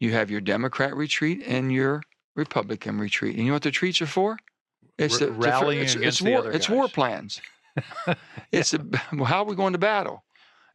You 0.00 0.12
have 0.12 0.30
your 0.30 0.40
Democrat 0.40 0.94
retreat 0.96 1.42
and 1.46 1.72
your 1.72 2.02
Republican 2.36 2.98
retreat. 2.98 3.34
And 3.34 3.44
you 3.44 3.48
know 3.50 3.54
what 3.54 3.62
the 3.62 3.70
retreats 3.70 4.00
are 4.00 4.06
for? 4.06 4.38
It's 4.98 5.20
R- 5.20 5.28
to- 5.28 5.32
rallying 5.32 5.82
it's, 5.82 5.94
against 5.96 6.20
it's 6.20 6.24
the 6.24 6.30
war, 6.30 6.38
other 6.40 6.52
It's 6.52 6.68
war 6.68 6.84
guys. 6.84 6.92
plans. 6.94 7.40
it's 8.52 8.74
a, 8.74 8.84
how 9.24 9.42
are 9.42 9.44
we 9.44 9.56
going 9.56 9.72
to 9.72 9.78
battle? 9.78 10.22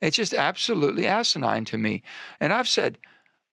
It's 0.02 0.18
just 0.18 0.34
absolutely 0.34 1.08
asinine 1.08 1.64
to 1.66 1.78
me. 1.78 2.04
And 2.42 2.52
I've 2.52 2.68
said, 2.68 2.98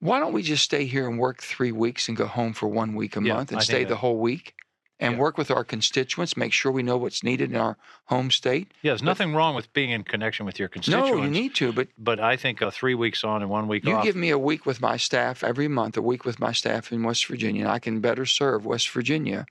why 0.01 0.19
don't 0.19 0.33
we 0.33 0.43
just 0.43 0.65
stay 0.65 0.85
here 0.87 1.09
and 1.09 1.19
work 1.19 1.43
three 1.43 1.73
weeks 1.73 2.09
and 2.09 2.17
go 2.17 2.27
home 2.27 2.53
for 2.53 2.69
one 2.69 2.95
week 2.95 3.17
a 3.17 3.21
Yeah, 3.21 3.35
month 3.35 3.53
and 3.53 3.61
I 3.61 3.65
stay 3.65 3.85
the 3.85 3.97
whole 3.97 4.19
week 4.19 4.55
and 4.99 5.15
Yeah. 5.15 5.21
work 5.21 5.39
with 5.39 5.51
our 5.51 5.65
constituents, 5.65 6.37
make 6.37 6.53
sure 6.53 6.73
we 6.73 6.83
know 6.83 6.97
what's 6.97 7.23
needed 7.23 7.51
in 7.51 7.57
our 7.57 7.77
home 8.07 8.31
state? 8.31 8.73
Yeah, 8.83 8.93
there's 8.93 9.03
nothing 9.03 9.35
wrong 9.35 9.55
with 9.55 9.73
being 9.73 9.91
in 9.91 10.03
connection 10.05 10.47
with 10.47 10.59
your 10.59 10.69
constituents. 10.69 11.11
No, 11.11 11.23
you 11.23 11.31
need 11.31 11.55
to, 11.57 11.73
but 11.73 11.89
but 11.99 12.21
I 12.21 12.37
think 12.37 12.63
uh, 12.63 12.71
three 12.71 12.95
weeks 12.95 13.25
on 13.25 13.43
and 13.43 13.51
one 13.51 13.69
week 13.69 13.87
You 13.87 13.95
off. 13.95 14.05
give 14.05 14.17
me 14.17 14.31
a 14.31 14.39
week 14.39 14.67
with 14.67 14.81
my 14.81 14.97
staff 14.97 15.43
every 15.45 15.69
month, 15.69 15.97
a 15.97 16.03
week 16.03 16.25
with 16.25 16.39
my 16.39 16.53
staff 16.53 16.93
in 16.93 17.03
West 17.03 17.27
Virginia, 17.27 17.63
and 17.63 17.71
I 17.71 17.79
can 17.79 18.01
better 18.01 18.27
serve 18.27 18.67
West 18.67 18.89
Virginia 18.91 19.47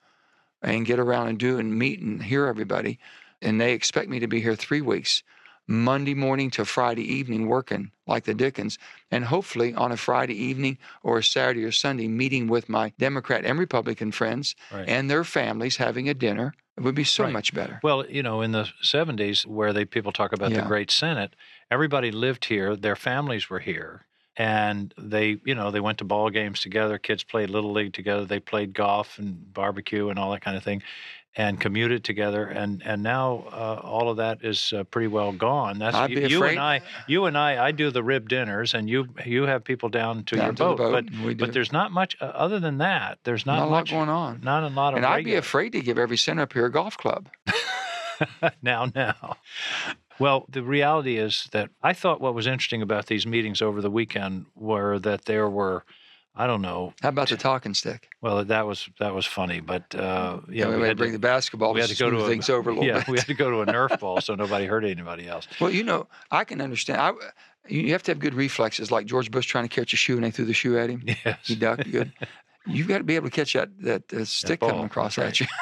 and 0.61 0.85
get 0.85 0.99
around 0.99 1.29
and 1.29 1.39
do 1.39 1.57
and 1.57 1.77
meet 1.77 1.99
and 2.01 2.23
hear 2.23 2.45
everybody. 2.47 2.99
And 3.41 3.59
they 3.61 3.73
expect 3.73 4.09
me 4.09 4.19
to 4.19 4.27
be 4.27 4.41
here 4.41 4.55
three 4.55 4.81
weeks, 4.81 5.23
Monday 5.69 6.15
morning 6.15 6.49
to 6.49 6.65
Friday 6.65 7.03
evening, 7.03 7.47
working 7.47 7.91
like 8.07 8.23
the 8.23 8.33
Dickens, 8.33 8.79
and 9.11 9.23
hopefully 9.23 9.71
on 9.75 9.91
a 9.91 9.97
Friday 9.97 10.33
evening 10.33 10.79
or 11.03 11.19
a 11.19 11.23
Saturday 11.23 11.63
or 11.63 11.71
Sunday, 11.71 12.07
meeting 12.07 12.47
with 12.47 12.67
my 12.69 12.91
Democrat 12.97 13.45
and 13.45 13.59
Republican 13.59 14.11
friends 14.11 14.55
Right. 14.71 14.89
and 14.89 15.11
their 15.11 15.23
families, 15.23 15.77
having 15.77 16.09
a 16.09 16.15
dinner. 16.15 16.55
It 16.75 16.81
would 16.81 16.95
be 16.95 17.03
so 17.03 17.25
Right. 17.25 17.33
much 17.33 17.53
better. 17.53 17.79
Well, 17.83 18.03
you 18.09 18.23
know, 18.23 18.41
in 18.41 18.51
the 18.51 18.67
70s, 18.81 19.45
where 19.45 19.71
they 19.71 19.85
people 19.85 20.11
talk 20.11 20.33
about 20.33 20.51
the 20.51 20.61
Great 20.63 20.89
Senate, 20.89 21.35
everybody 21.69 22.09
lived 22.09 22.45
here. 22.45 22.75
Their 22.75 22.95
families 22.95 23.47
were 23.47 23.59
here, 23.59 24.07
and 24.37 24.91
they, 24.97 25.37
you 25.45 25.53
know, 25.53 25.69
they 25.69 25.81
went 25.81 25.99
to 25.99 26.03
ball 26.05 26.31
games 26.31 26.61
together. 26.61 26.97
Kids 26.97 27.23
played 27.23 27.51
little 27.51 27.73
league 27.73 27.93
together. 27.93 28.25
They 28.25 28.39
played 28.39 28.73
golf 28.73 29.19
and 29.19 29.53
barbecue 29.53 30.09
and 30.09 30.17
all 30.17 30.31
that 30.31 30.41
kind 30.41 30.57
of 30.57 30.63
thing, 30.63 30.81
and 31.35 31.59
commuted 31.59 32.03
together. 32.03 32.45
And 32.47 32.81
and 32.83 33.03
now 33.03 33.45
uh, 33.51 33.81
all 33.83 34.09
of 34.09 34.17
that 34.17 34.43
is 34.43 34.73
uh, 34.73 34.83
pretty 34.85 35.07
well 35.07 35.31
gone. 35.31 35.79
That's 35.79 35.95
I'd 35.95 36.09
you, 36.09 36.27
you 36.27 36.43
and 36.43 36.59
I. 36.59 36.81
You 37.07 37.25
and 37.25 37.37
I. 37.37 37.67
I 37.67 37.71
do 37.71 37.91
the 37.91 38.03
rib 38.03 38.27
dinners, 38.29 38.73
and 38.73 38.89
you 38.89 39.07
you 39.25 39.43
have 39.43 39.63
people 39.63 39.89
down 39.89 40.23
to 40.25 40.35
Down 40.35 40.45
your 40.45 40.53
to 40.55 40.63
the 40.63 40.69
boat. 40.69 40.77
boat, 40.77 40.91
But 40.91 41.13
and 41.13 41.25
we 41.25 41.33
do. 41.35 41.45
but 41.45 41.53
there's 41.53 41.71
not 41.71 41.91
much 41.91 42.17
uh, 42.19 42.25
other 42.25 42.59
than 42.59 42.79
that. 42.79 43.19
There's 43.23 43.45
not, 43.45 43.59
Not 43.59 43.67
a 43.67 43.71
lot 43.71 43.89
going 43.89 44.09
on. 44.09 44.41
Not 44.43 44.63
a 44.63 44.67
lot 44.67 44.93
of. 44.93 44.97
And 44.97 45.05
I'd 45.05 45.23
be 45.25 45.35
afraid 45.35 45.71
to 45.73 45.81
give 45.81 45.97
every 45.97 46.17
center 46.17 46.41
up 46.41 46.53
here 46.53 46.65
a 46.65 46.71
golf 46.71 46.97
club. 46.97 47.29
now, 48.61 48.91
now. 48.95 49.37
Well, 50.19 50.45
the 50.49 50.63
reality 50.63 51.15
is 51.17 51.47
that 51.53 51.69
I 51.81 51.93
thought 51.93 52.19
what 52.19 52.33
was 52.33 52.45
interesting 52.45 52.81
about 52.81 53.05
these 53.05 53.25
meetings 53.25 53.61
over 53.61 53.81
the 53.81 53.89
weekend 53.89 54.47
were 54.55 54.99
that 54.99 55.23
there 55.25 55.49
were, 55.49 55.85
I 56.35 56.47
don't 56.47 56.61
know. 56.61 56.93
How 57.01 57.09
about 57.09 57.29
the 57.29 57.37
talking 57.37 57.73
stick? 57.73 58.07
Well, 58.21 58.45
that 58.45 58.65
was 58.65 58.89
that 58.99 59.13
was 59.13 59.25
funny, 59.25 59.59
but 59.59 59.93
uh, 59.93 60.39
yeah, 60.49 60.69
we, 60.69 60.77
we 60.77 60.81
had 60.83 60.89
to 60.89 60.95
bring 60.95 61.11
the 61.11 61.19
basketball 61.19 61.73
we 61.73 61.81
had 61.81 61.89
to 61.89 61.97
go 61.97 62.09
to 62.09 62.17
a, 62.17 62.27
things 62.27 62.49
over 62.49 62.69
a 62.69 62.73
little 62.73 62.87
yeah, 62.87 62.99
bit. 62.99 63.07
we 63.09 63.17
had 63.17 63.27
to 63.27 63.33
go 63.33 63.51
to 63.51 63.61
a 63.61 63.65
Nerf 63.65 63.99
ball 63.99 64.21
so 64.21 64.35
nobody 64.35 64.65
hurt 64.65 64.85
anybody 64.85 65.27
else. 65.27 65.47
Well, 65.59 65.71
you 65.71 65.83
know, 65.83 66.07
I 66.31 66.43
can 66.45 66.61
understand. 66.61 67.01
I, 67.01 67.11
you 67.67 67.91
have 67.91 68.03
to 68.03 68.11
have 68.11 68.19
good 68.19 68.33
reflexes, 68.33 68.89
like 68.91 69.05
George 69.05 69.31
Bush 69.31 69.47
trying 69.47 69.67
to 69.67 69.73
catch 69.73 69.93
a 69.93 69.97
shoe 69.97 70.15
and 70.15 70.23
they 70.23 70.31
threw 70.31 70.45
the 70.45 70.53
shoe 70.53 70.77
at 70.77 70.89
him. 70.89 71.03
Yes. 71.05 71.39
He 71.43 71.55
ducked 71.55 71.91
good. 71.91 72.13
You've 72.65 72.87
got 72.87 72.99
to 72.99 73.03
be 73.03 73.15
able 73.15 73.29
to 73.29 73.35
catch 73.35 73.53
that 73.53 73.69
that 73.81 74.13
uh, 74.13 74.25
stick 74.25 74.59
ball, 74.59 74.69
coming 74.69 74.85
across 74.85 75.15
that's 75.15 75.29
at 75.29 75.39
you. 75.41 75.47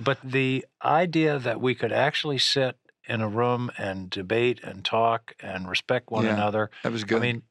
But 0.00 0.18
the 0.22 0.64
idea 0.84 1.38
that 1.40 1.60
we 1.60 1.74
could 1.74 1.92
actually 1.92 2.38
sit 2.38 2.76
in 3.08 3.20
a 3.20 3.28
room 3.28 3.70
and 3.78 4.08
debate 4.08 4.60
and 4.62 4.84
talk 4.84 5.34
and 5.40 5.68
respect 5.68 6.10
one 6.10 6.24
Yeah, 6.24 6.34
another 6.34 6.70
That 6.82 6.92
was 6.92 7.04
good. 7.04 7.18
I 7.18 7.20
mean, 7.20 7.42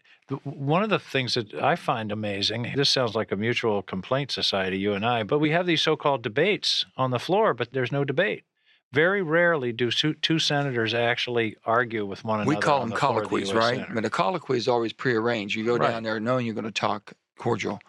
One 0.44 0.84
of 0.84 0.90
the 0.90 1.00
things 1.00 1.36
that 1.36 1.54
I 1.54 1.78
find 1.78 2.12
amazing, 2.12 2.74
this 2.76 2.90
sounds 2.90 3.16
like 3.16 3.32
a 3.32 3.38
mutual 3.38 3.82
complaint 3.82 4.30
society, 4.32 4.78
you 4.78 4.94
and 4.94 5.06
I, 5.06 5.24
but 5.24 5.40
we 5.40 5.52
have 5.52 5.66
these 5.66 5.82
so 5.82 5.96
called 5.96 6.22
debates 6.22 6.86
on 6.98 7.12
the 7.12 7.20
floor, 7.20 7.54
but 7.54 7.72
there's 7.72 7.94
no 7.94 8.04
debate. 8.04 8.44
Very 8.92 9.22
rarely 9.22 9.72
do 9.72 9.90
two, 9.90 10.14
two 10.16 10.40
senators 10.40 10.94
actually 10.94 11.56
argue 11.66 12.06
with 12.06 12.26
one 12.26 12.42
another. 12.42 12.58
We 12.58 12.62
call 12.62 12.82
them 12.82 12.90
the 12.90 12.96
the 12.96 13.00
colloquies, 13.00 13.52
US 13.52 13.56
right? 13.56 13.76
Senate. 13.78 13.90
But 13.94 14.06
a 14.06 14.10
colloquy 14.10 14.58
is 14.58 14.68
always 14.68 14.92
prearranged. 14.92 15.56
You 15.56 15.66
go 15.66 15.78
Right. 15.78 15.92
down 15.92 16.04
there 16.04 16.20
knowing 16.20 16.46
you're 16.46 16.56
going 16.56 16.66
to 16.66 16.72
talk 16.72 17.14
cordial. 17.38 17.80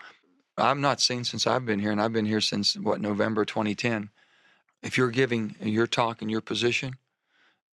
I've 0.57 0.79
not 0.79 1.01
seen 1.01 1.24
since 1.24 1.46
I've 1.46 1.64
been 1.66 1.79
here, 1.81 1.92
and 1.92 2.01
I've 2.01 2.12
been 2.12 2.27
here 2.27 2.40
since 2.40 2.77
what 2.77 3.01
November 3.01 3.44
2010. 3.44 4.11
If 4.83 4.96
you're 4.96 5.11
giving 5.11 5.57
your 5.61 5.88
talk 5.88 6.22
and 6.22 6.31
your 6.31 6.40
position, 6.40 6.96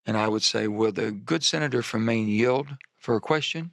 and 0.07 0.17
I 0.17 0.27
would 0.27 0.43
say, 0.43 0.67
will 0.67 0.91
the 0.91 1.11
good 1.11 1.43
senator 1.43 1.83
from 1.83 2.05
Maine 2.05 2.27
yield 2.27 2.77
for 2.97 3.15
a 3.15 3.21
question 3.21 3.71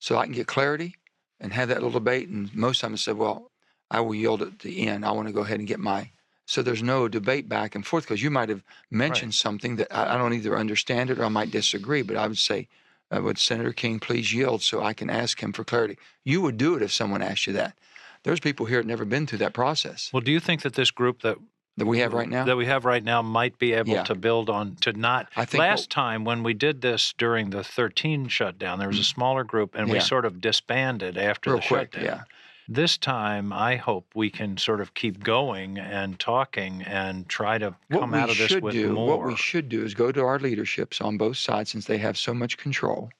so 0.00 0.16
I 0.16 0.24
can 0.24 0.34
get 0.34 0.48
clarity 0.48 0.96
and 1.38 1.52
have 1.52 1.68
that 1.68 1.76
little 1.76 1.90
debate? 1.90 2.28
And 2.28 2.52
most 2.54 2.80
times 2.80 3.02
I 3.02 3.12
said, 3.12 3.16
well, 3.16 3.52
I 3.90 4.00
will 4.00 4.14
yield 4.14 4.42
at 4.42 4.58
the 4.58 4.88
end. 4.88 5.04
I 5.04 5.12
want 5.12 5.28
to 5.28 5.34
go 5.34 5.42
ahead 5.42 5.60
and 5.60 5.68
get 5.68 5.78
my. 5.78 6.10
So 6.46 6.62
there's 6.62 6.82
no 6.82 7.06
debate 7.06 7.48
back 7.48 7.76
and 7.76 7.86
forth 7.86 8.04
because 8.04 8.22
you 8.22 8.30
might 8.30 8.48
have 8.48 8.64
mentioned 8.90 9.34
something 9.34 9.76
that 9.76 9.96
I, 9.96 10.14
I 10.14 10.18
don't 10.18 10.32
either 10.34 10.58
understand 10.58 11.10
it 11.10 11.20
or 11.20 11.24
I 11.24 11.28
might 11.28 11.52
disagree. 11.52 12.02
But 12.02 12.16
I 12.16 12.26
would 12.26 12.38
say, 12.38 12.66
uh, 13.12 13.20
would 13.22 13.38
Senator 13.38 13.72
King 13.72 14.00
please 14.00 14.32
yield 14.32 14.62
so 14.62 14.82
I 14.82 14.92
can 14.92 15.10
ask 15.10 15.40
him 15.40 15.52
for 15.52 15.62
clarity? 15.62 15.96
You 16.24 16.42
would 16.42 16.56
do 16.56 16.74
it 16.74 16.82
if 16.82 16.92
someone 16.92 17.22
asked 17.22 17.46
you 17.46 17.52
that. 17.52 17.76
There's 18.24 18.40
people 18.40 18.66
here 18.66 18.82
that 18.82 18.86
never 18.86 19.04
been 19.04 19.26
through 19.26 19.38
that 19.38 19.54
process 19.54 20.10
Well, 20.12 20.20
do 20.20 20.32
you 20.32 20.40
think 20.40 20.62
that 20.62 20.74
this 20.74 20.90
group 20.90 21.22
that 21.22 21.38
that 21.76 21.86
we 21.86 22.00
have 22.00 22.12
right 22.12 22.28
now. 22.28 22.44
that 22.44 22.56
we 22.56 22.66
have 22.66 22.84
right 22.84 23.02
now 23.02 23.22
might 23.22 23.58
be 23.58 23.72
able 23.72 23.90
Yeah. 23.92 24.04
to 24.04 24.14
build 24.14 24.50
on 24.50 24.76
to 24.76 24.92
not 24.92 25.28
I 25.36 25.44
think 25.44 25.60
last 25.60 25.82
what- 25.82 25.90
time 25.90 26.24
when 26.24 26.42
we 26.42 26.52
did 26.54 26.80
this 26.82 27.14
during 27.16 27.50
the 27.50 27.64
13 27.64 28.28
shutdown 28.28 28.78
there 28.78 28.88
was 28.88 28.98
a 28.98 29.04
smaller 29.04 29.44
group 29.44 29.74
and 29.74 29.88
we 29.90 29.98
Mm. 29.98 30.02
Sort 30.02 30.24
of 30.24 30.40
disbanded 30.40 31.16
after 31.16 31.50
real 31.50 31.60
the 31.60 31.66
quick, 31.66 31.92
shutdown 31.94 32.04
yeah. 32.04 32.22
this 32.68 32.96
time 32.98 33.52
i 33.52 33.76
hope 33.76 34.06
we 34.14 34.28
can 34.30 34.56
sort 34.56 34.80
of 34.80 34.92
keep 34.94 35.22
going 35.22 35.78
and 35.78 36.18
talking 36.18 36.82
and 36.82 37.28
try 37.28 37.56
to 37.58 37.74
What 37.88 38.00
come 38.00 38.14
out 38.14 38.30
of 38.30 38.38
this 38.38 38.56
with 38.56 38.72
do, 38.74 38.92
more 38.92 39.18
what 39.18 39.26
we 39.28 39.36
should 39.36 39.68
do, 39.68 39.82
is 39.84 39.94
go 39.94 40.10
to 40.12 40.22
our 40.22 40.38
leaderships 40.38 41.00
on 41.00 41.16
both 41.16 41.36
sides 41.36 41.70
since 41.70 41.86
they 41.86 41.98
have 41.98 42.18
so 42.18 42.34
much 42.34 42.56
control, 42.58 43.10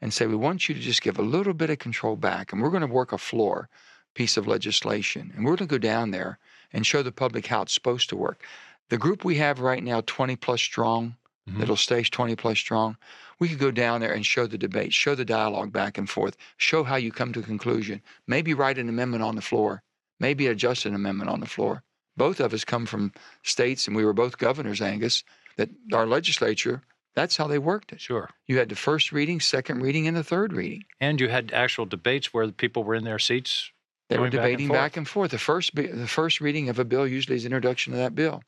and 0.00 0.12
say 0.14 0.26
we 0.26 0.36
want 0.36 0.68
you 0.68 0.74
to 0.74 0.80
just 0.80 1.02
give 1.02 1.18
a 1.18 1.22
little 1.22 1.54
bit 1.54 1.70
of 1.70 1.78
control 1.78 2.16
back, 2.16 2.52
and 2.52 2.62
we're 2.62 2.70
going 2.70 2.80
to 2.82 2.86
work 2.86 3.12
a 3.12 3.18
floor 3.18 3.68
piece 4.14 4.36
of 4.36 4.46
legislation, 4.46 5.32
and 5.34 5.44
we're 5.44 5.56
going 5.56 5.68
to 5.68 5.74
go 5.74 5.78
down 5.78 6.10
there 6.12 6.38
and 6.76 6.84
show 6.86 7.02
the 7.02 7.10
public 7.10 7.46
how 7.46 7.62
it's 7.62 7.72
supposed 7.72 8.10
to 8.10 8.16
work. 8.16 8.44
The 8.90 8.98
group 8.98 9.24
we 9.24 9.36
have 9.36 9.60
right 9.60 9.82
now, 9.82 10.02
20 10.06 10.36
plus 10.36 10.60
strong, 10.60 11.16
Mhm. 11.48 11.58
that'll 11.58 11.76
stay 11.76 12.02
20 12.02 12.36
plus 12.36 12.58
strong. 12.58 12.98
We 13.38 13.48
could 13.48 13.58
go 13.58 13.70
down 13.70 14.00
there 14.00 14.12
and 14.12 14.24
show 14.26 14.46
the 14.46 14.58
debate, 14.58 14.92
show 14.92 15.14
the 15.14 15.24
dialogue 15.24 15.72
back 15.72 15.96
and 15.96 16.08
forth, 16.08 16.36
show 16.58 16.84
how 16.84 16.96
you 16.96 17.10
come 17.12 17.32
to 17.32 17.40
a 17.40 17.42
conclusion. 17.44 18.02
Maybe 18.26 18.52
write 18.52 18.78
an 18.78 18.88
amendment 18.90 19.22
on 19.22 19.36
the 19.36 19.42
floor, 19.42 19.82
maybe 20.20 20.46
adjust 20.46 20.84
an 20.86 20.94
amendment 20.94 21.30
on 21.30 21.40
the 21.40 21.46
floor. 21.46 21.82
Both 22.16 22.40
of 22.40 22.52
us 22.52 22.64
come 22.64 22.84
from 22.86 23.12
states, 23.42 23.86
and 23.86 23.96
we 23.96 24.04
were 24.04 24.12
both 24.12 24.38
governors, 24.38 24.80
Angus, 24.82 25.24
that 25.56 25.70
our 25.92 26.06
legislature, 26.06 26.82
that's 27.14 27.36
how 27.38 27.46
they 27.46 27.58
worked 27.58 27.92
it. 27.92 28.00
sure 28.00 28.30
You 28.46 28.58
had 28.58 28.68
the 28.68 28.76
first 28.76 29.12
reading, 29.12 29.40
second 29.40 29.80
reading, 29.82 30.06
and 30.06 30.16
the 30.16 30.24
third 30.24 30.52
reading. 30.52 30.84
and 31.00 31.20
you 31.20 31.28
had 31.28 31.52
actual 31.52 31.86
debates 31.86 32.32
where 32.34 32.46
the 32.46 32.52
people 32.52 32.84
were 32.84 32.94
in 32.94 33.04
their 33.04 33.18
seats 33.18 33.70
They 34.08 34.16
were 34.18 34.30
Going 34.30 34.30
back 34.32 34.38
and 34.38 34.42
debating 34.58 34.68
back 34.68 34.96
and 34.96 35.08
forth. 35.08 35.30
The 35.32 35.38
first, 35.38 35.74
the 35.74 36.06
first 36.06 36.40
reading 36.40 36.68
of 36.68 36.78
a 36.78 36.84
bill 36.84 37.06
usually 37.06 37.36
is 37.36 37.44
introduction 37.44 37.92
of 37.92 37.98
that 37.98 38.14
bill. 38.14 38.42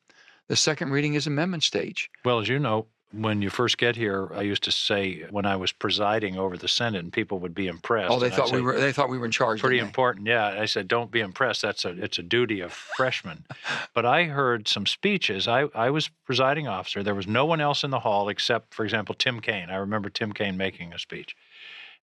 The 0.48 0.56
second 0.56 0.90
reading 0.90 1.14
is 1.14 1.26
amendment 1.26 1.62
stage. 1.62 2.10
well 2.24 2.38
as 2.38 2.48
you 2.48 2.58
know 2.58 2.86
when 3.10 3.40
you 3.40 3.48
first 3.48 3.78
get 3.78 3.96
here 3.96 4.30
i 4.34 4.42
used 4.42 4.62
to 4.62 4.70
say 4.70 5.24
when 5.30 5.46
i 5.46 5.56
was 5.56 5.72
presiding 5.72 6.36
over 6.36 6.58
the 6.58 6.68
senate 6.68 7.02
and 7.02 7.10
people 7.10 7.38
would 7.38 7.54
be 7.54 7.66
impressed 7.66 8.10
Oh, 8.12 8.18
they 8.18 8.28
thought 8.28 8.52
we 8.52 8.60
were. 8.60 8.78
They 8.78 8.92
thought 8.92 9.08
we 9.08 9.16
were 9.16 9.24
in 9.24 9.30
charge. 9.30 9.60
pretty 9.60 9.78
important. 9.78 10.26
Yeah, 10.26 10.46
I 10.46 10.66
said, 10.66 10.88
don't 10.88 11.10
be 11.10 11.20
impressed. 11.20 11.62
That's 11.62 11.86
a 11.86 11.90
it's 12.02 12.18
a 12.18 12.22
duty 12.22 12.60
of 12.60 12.70
freshmen. 12.70 13.46
but 13.94 14.04
I 14.04 14.24
heard 14.24 14.68
some 14.68 14.84
speeches. 14.84 15.48
I 15.48 15.68
I 15.74 15.88
was 15.88 16.10
presiding 16.26 16.68
officer. 16.68 17.02
There 17.02 17.14
was 17.14 17.26
no 17.26 17.46
one 17.46 17.62
else 17.62 17.82
in 17.82 17.90
the 17.90 18.00
hall 18.00 18.28
except, 18.28 18.74
for 18.74 18.84
example, 18.84 19.14
Tim 19.14 19.40
Kaine. 19.40 19.70
I 19.70 19.76
remember 19.76 20.10
Tim 20.10 20.32
Kaine 20.34 20.58
making 20.58 20.92
a 20.92 20.98
speech, 20.98 21.34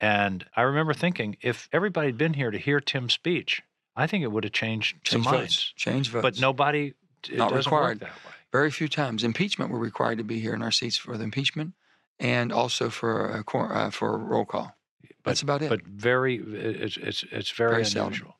and 0.01 0.45
I 0.55 0.61
remember 0.63 0.93
thinking, 0.93 1.37
if 1.41 1.69
everybody 1.71 2.07
had 2.07 2.17
been 2.17 2.33
here 2.33 2.51
to 2.51 2.57
hear 2.57 2.79
Tim's 2.79 3.13
speech, 3.13 3.61
I 3.95 4.07
think 4.07 4.23
it 4.23 4.31
would 4.31 4.43
have 4.43 4.53
changed 4.53 4.97
some 5.07 5.21
Change 5.23 5.25
minds. 5.33 5.41
votes. 5.55 5.73
Change 5.75 6.09
votes. 6.09 6.21
But 6.21 6.39
nobody. 6.39 6.93
It 7.29 7.37
Not 7.37 7.51
doesn't 7.51 7.71
required. 7.71 8.01
work 8.01 8.09
that 8.11 8.25
way. 8.25 8.31
Very 8.51 8.71
few 8.71 8.87
times. 8.87 9.23
Impeachment, 9.23 9.71
we're 9.71 9.79
required 9.79 10.17
to 10.19 10.23
be 10.23 10.39
here 10.39 10.53
in 10.53 10.61
our 10.61 10.71
seats 10.71 10.97
for 10.97 11.17
the 11.17 11.23
impeachment, 11.23 11.73
and 12.19 12.51
also 12.51 12.89
for 12.89 13.43
a 13.43 13.57
uh, 13.57 13.89
for 13.89 14.13
a 14.15 14.17
roll 14.17 14.45
call. 14.45 14.75
That's 15.23 15.41
about 15.41 15.61
it. 15.63 15.69
but 15.69 15.81
very 15.85 16.35
it's 16.37 16.97
it's 16.97 17.23
it's 17.31 17.49
very, 17.51 17.71
Very 17.71 17.85
seldom. 17.85 18.33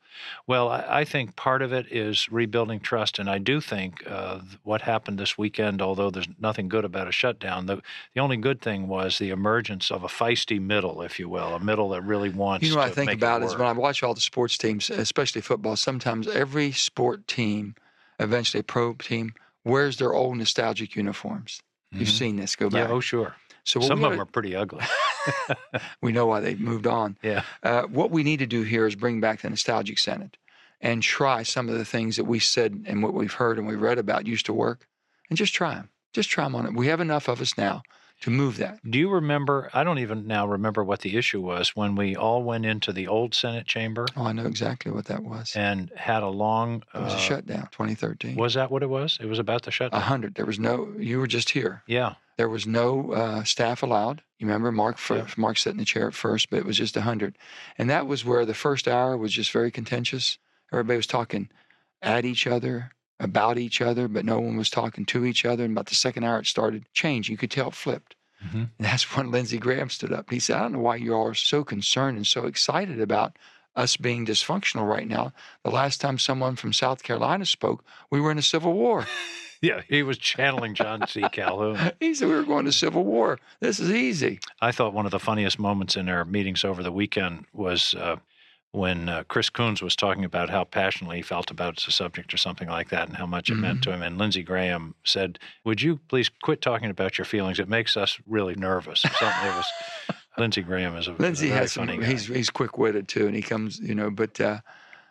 Well, 0.47 0.69
I, 0.69 0.86
I 1.01 1.06
think 1.06 1.36
part 1.36 1.62
of 1.62 1.73
it 1.73 1.91
is 1.91 2.32
rebuilding 2.32 2.80
trust, 2.80 3.19
and 3.19 3.30
I 3.30 3.38
do 3.38 3.62
think 3.62 4.04
uh, 4.10 4.39
what 4.63 4.82
happened 4.82 5.17
this 5.17 5.38
weekend, 5.38 5.82
although 5.82 6.10
there's 6.10 6.28
nothing 6.39 6.67
good 6.69 6.86
about 6.86 7.08
a 7.08 7.12
shutdown, 7.12 7.65
the 7.65 7.82
the 8.13 8.21
only 8.21 8.38
good 8.38 8.62
thing 8.62 8.88
was 8.88 9.17
the 9.17 9.30
emergence 9.30 9.91
of 9.91 10.04
a 10.04 10.08
feisty 10.08 10.60
middle, 10.62 11.01
if 11.01 11.19
you 11.19 11.28
will, 11.30 11.54
a 11.56 11.60
middle 11.60 11.89
that 11.89 12.01
really 12.01 12.30
wants. 12.30 12.63
you 12.63 12.71
know 12.71 12.78
what 12.78 12.91
I 12.91 12.93
think 12.93 13.12
about 13.12 13.41
it 13.41 13.45
is 13.45 13.58
when 13.58 13.67
I 13.67 13.71
watch 13.73 14.04
all 14.04 14.13
the 14.13 14.21
sports 14.21 14.58
teams, 14.58 14.89
especially 14.89 15.41
football. 15.41 15.75
Sometimes 15.75 16.28
every 16.28 16.71
sport 16.71 17.28
team, 17.28 17.75
eventually 18.19 18.62
a 18.62 18.63
pro 18.63 18.93
team, 18.93 19.34
wears 19.63 19.97
their 19.97 20.13
old 20.13 20.38
nostalgic 20.38 20.95
uniforms. 20.95 21.62
You've 21.91 22.10
Mhm. 22.10 22.12
seen 22.12 22.36
this 22.38 22.56
go 22.56 22.69
back. 22.69 22.88
Yeah, 22.89 22.93
oh 22.93 22.99
sure. 22.99 23.36
So 23.65 23.82
Some 23.82 24.04
of 24.04 24.12
them 24.12 24.21
are 24.21 24.25
pretty 24.25 24.56
ugly. 24.56 24.86
we 26.01 26.12
know 26.12 26.28
why 26.28 26.39
they 26.39 26.56
moved 26.56 26.88
on. 26.88 27.17
Yeah. 27.23 27.43
Uh, 27.63 27.84
what 27.84 28.12
we 28.12 28.23
need 28.23 28.38
to 28.39 28.45
do 28.45 28.62
here 28.62 28.86
is 28.86 28.95
bring 28.95 29.19
back 29.19 29.41
the 29.41 29.49
nostalgic 29.49 29.97
Senate 29.97 30.38
and 30.82 31.01
try 31.01 31.41
some 31.43 31.67
of 31.67 31.78
the 31.78 31.86
things 31.86 32.15
that 32.17 32.25
we 32.25 32.38
said 32.38 32.86
and 32.86 33.01
what 33.01 33.13
we've 33.13 33.34
heard 33.34 33.58
and 33.58 33.67
we've 33.67 33.82
read 33.82 33.97
about 33.97 34.28
used 34.28 34.45
to 34.45 34.54
work, 34.54 34.88
and 35.30 35.38
just 35.38 35.54
try 35.54 35.73
them. 35.73 35.89
Just 36.13 36.30
try 36.30 36.43
them 36.43 36.56
on 36.56 36.65
it. 36.65 36.73
We 36.73 36.88
have 36.88 37.01
enough 37.01 37.28
of 37.28 37.41
us 37.41 37.58
now 37.58 37.82
to 38.26 38.30
move 38.32 38.58
that. 38.58 38.80
Do 38.88 39.00
you 39.00 39.10
remember? 39.10 39.70
I 39.74 39.84
don't 39.84 40.00
even 40.00 40.28
now 40.28 40.46
remember 40.46 40.84
what 40.84 41.00
the 41.00 41.16
issue 41.18 41.42
was 41.42 41.76
when 41.76 41.96
we 41.96 42.16
all 42.16 42.44
went 42.44 42.66
into 42.66 42.92
the 42.92 43.08
old 43.08 43.34
Senate 43.34 43.66
chamber 43.66 44.06
Oh, 44.18 44.26
I 44.26 44.34
know 44.34 44.46
exactly 44.46 44.92
what 44.92 45.06
that 45.06 45.24
was. 45.24 45.54
and 45.56 45.92
had 45.96 46.22
a 46.22 46.28
long. 46.30 46.84
It 46.94 47.00
was 47.00 47.14
a 47.14 47.16
uh, 47.16 47.20
shutdown, 47.20 47.70
2013. 47.72 48.36
Was 48.36 48.54
that 48.56 48.70
what 48.70 48.84
it 48.84 48.90
was? 48.90 49.18
It 49.22 49.28
was 49.28 49.40
about 49.40 49.62
the 49.64 49.70
A 49.70 49.72
shutdown. 49.72 50.02
hundred. 50.02 50.36
There 50.36 50.46
was 50.46 50.60
no. 50.60 50.94
You 51.00 51.20
were 51.20 51.28
just 51.28 51.52
here. 51.52 51.82
Yeah. 51.88 52.16
There 52.38 52.50
was 52.50 52.68
no 52.68 53.14
uh, 53.14 53.44
staff 53.46 53.82
allowed. 53.82 54.22
You 54.40 54.48
remember 54.48 54.72
Mark? 54.72 54.98
fir- 54.98 55.18
Yeah. 55.20 55.28
Mark 55.38 55.58
sat 55.58 55.72
in 55.72 55.78
the 55.78 55.86
chair 55.86 56.08
at 56.08 56.14
first, 56.14 56.50
but 56.50 56.58
it 56.58 56.66
was 56.66 56.78
just 56.78 56.98
a 56.98 57.02
hundred, 57.02 57.38
and 57.78 57.90
that 57.90 58.08
was 58.08 58.26
where 58.26 58.46
the 58.46 58.54
first 58.54 58.88
hour 58.90 59.16
was 59.16 59.32
just 59.32 59.52
very 59.52 59.72
contentious. 59.72 60.38
Everybody 60.74 60.98
was 60.98 61.08
talking 61.08 61.50
at 62.02 62.26
each 62.26 62.46
other, 62.46 62.92
about 63.19 63.58
each 63.58 63.82
other, 63.82 64.08
but 64.08 64.25
no 64.25 64.39
one 64.39 64.58
was 64.58 64.69
talking 64.69 65.06
to 65.06 65.25
each 65.25 65.45
other. 65.45 65.63
And 65.63 65.73
about 65.73 65.88
the 65.88 65.95
second 65.95 66.23
hour, 66.23 66.39
it 66.39 66.47
started 66.47 66.86
change. 66.93 67.30
You 67.30 67.38
could 67.38 67.51
tell 67.51 67.69
it 67.69 67.73
flipped. 67.75 68.15
Mhm. 68.43 68.54
And 68.54 68.69
that's 68.80 69.15
when 69.15 69.32
Lindsey 69.32 69.58
Graham 69.58 69.89
stood 69.89 70.12
up. 70.13 70.30
He 70.30 70.39
said, 70.39 70.58
"I 70.58 70.60
don't 70.63 70.73
know 70.73 70.80
why 70.80 70.97
you 70.97 71.13
all 71.13 71.28
are 71.28 71.34
so 71.34 71.63
concerned 71.63 72.17
and 72.17 72.28
so 72.28 72.45
excited 72.45 72.99
about." 72.99 73.38
Us 73.78 73.97
being 73.97 74.25
dysfunctional 74.25 74.88
right 74.88 75.06
now. 75.06 75.34
The 75.65 75.69
last 75.69 75.99
time 75.99 76.17
someone 76.17 76.56
from 76.56 76.71
South 76.71 77.04
Carolina 77.04 77.45
spoke, 77.45 77.84
we 78.10 78.21
were 78.21 78.32
in 78.32 78.38
a 78.38 78.41
civil 78.41 78.71
war. 78.71 79.06
Yeah, 79.62 79.82
he 79.89 80.04
was 80.04 80.17
channeling 80.17 80.75
John 80.75 81.08
C. 81.08 81.21
Calhoun. 81.32 81.91
he 81.99 82.13
said 82.13 82.28
we 82.30 82.36
were 82.36 82.43
going 82.43 82.65
to 82.65 82.71
civil 82.71 83.04
war. 83.04 83.39
This 83.62 83.80
is 83.80 83.89
easy. 83.91 84.39
I 84.62 84.71
thought 84.71 84.93
one 84.93 85.06
of 85.06 85.12
the 85.12 85.19
funniest 85.19 85.58
moments 85.60 85.95
in 85.97 86.08
our 86.08 86.23
meetings 86.23 86.63
over 86.63 86.84
the 86.84 86.91
weekend 86.91 87.45
was 87.54 87.93
uh, 87.95 88.17
when 88.76 89.08
uh, 89.08 89.24
Chris 89.28 89.50
Coons 89.50 89.82
was 89.82 89.96
talking 89.96 90.26
about 90.26 90.50
how 90.50 90.66
passionately 90.66 91.18
he 91.18 91.24
felt 91.24 91.50
about 91.50 91.78
the 91.78 91.92
subject 91.92 92.34
or 92.34 92.38
something 92.38 92.68
like 92.68 92.90
that 92.90 93.08
and 93.08 93.18
how 93.18 93.26
much 93.26 93.50
it 93.50 93.56
meant 93.56 93.82
to 93.84 93.92
him. 93.92 94.02
And 94.04 94.18
Lindsey 94.18 94.44
Graham 94.44 94.96
said, 95.04 95.40
Would 95.64 95.82
you 95.82 96.00
please 96.10 96.30
quit 96.44 96.62
talking 96.62 96.90
about 96.90 97.18
your 97.18 97.26
feelings? 97.26 97.60
It 97.60 97.70
makes 97.70 97.96
us 97.96 98.20
really 98.28 98.56
nervous. 98.56 99.02
Something 99.02 99.56
was. 99.56 99.66
Lindsey 100.38 100.62
Graham 100.62 100.98
is 100.98 101.08
a, 101.08 101.14
very 101.14 101.50
has 101.50 101.72
some, 101.72 101.88
funny 101.88 101.98
guy. 101.98 102.08
he's 102.08 102.28
he's 102.28 102.50
quick 102.50 102.78
witted 102.78 103.08
too, 103.08 103.26
and 103.26 103.34
he 103.34 103.42
comes, 103.42 103.80
you 103.80 103.96
know. 103.96 104.12
But 104.12 104.42
uh, 104.42 104.60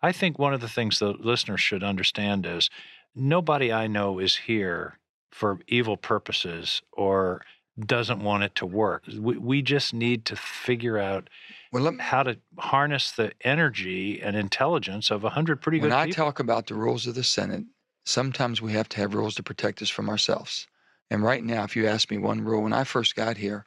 I 0.03 0.13
think 0.13 0.39
one 0.39 0.53
of 0.53 0.61
the 0.61 0.69
things 0.69 0.99
the 0.99 1.15
listeners 1.19 1.63
should 1.63 1.83
understand 1.83 2.45
is 2.45 2.69
nobody 3.15 3.73
I 3.73 3.87
know 3.87 4.19
is 4.19 4.37
here 4.37 4.99
for 5.31 5.61
evil 5.67 5.97
purposes 5.97 6.83
or 6.93 7.41
doesn't 7.79 8.23
want 8.23 8.43
it 8.43 8.55
to 8.57 8.67
work. 8.67 9.05
We, 9.19 9.39
we 9.39 9.63
just 9.63 9.95
need 9.95 10.25
to 10.27 10.37
figure 10.37 10.99
out 10.99 11.29
well, 11.75 11.97
how 11.99 12.23
to 12.23 12.39
harness 12.59 13.11
the 13.11 13.33
energy 13.43 14.23
and 14.23 14.37
intelligence 14.37 15.11
of 15.11 15.25
a 15.25 15.31
hundred 15.31 15.61
pretty 15.61 15.79
good. 15.81 15.91
when 15.91 15.99
I 15.99 16.07
people. 16.07 16.25
talk 16.25 16.39
about 16.41 16.69
the 16.69 16.75
rules 16.75 17.07
of 17.07 17.15
the 17.17 17.25
Senate, 17.25 17.65
sometimes 18.05 18.63
we 18.63 18.73
have 18.73 18.89
to 18.91 18.99
have 18.99 19.15
rules 19.15 19.35
to 19.35 19.43
protect 19.43 19.83
us 19.83 19.91
from 19.91 20.09
ourselves. 20.09 20.67
And 21.11 21.23
right 21.23 21.43
now, 21.43 21.65
if 21.65 21.75
you 21.77 21.87
ask 21.87 22.11
me 22.11 22.19
one 22.19 22.43
rule, 22.43 22.63
when 22.63 22.73
I 22.73 22.85
first 22.85 23.17
got 23.17 23.37
here, 23.37 23.67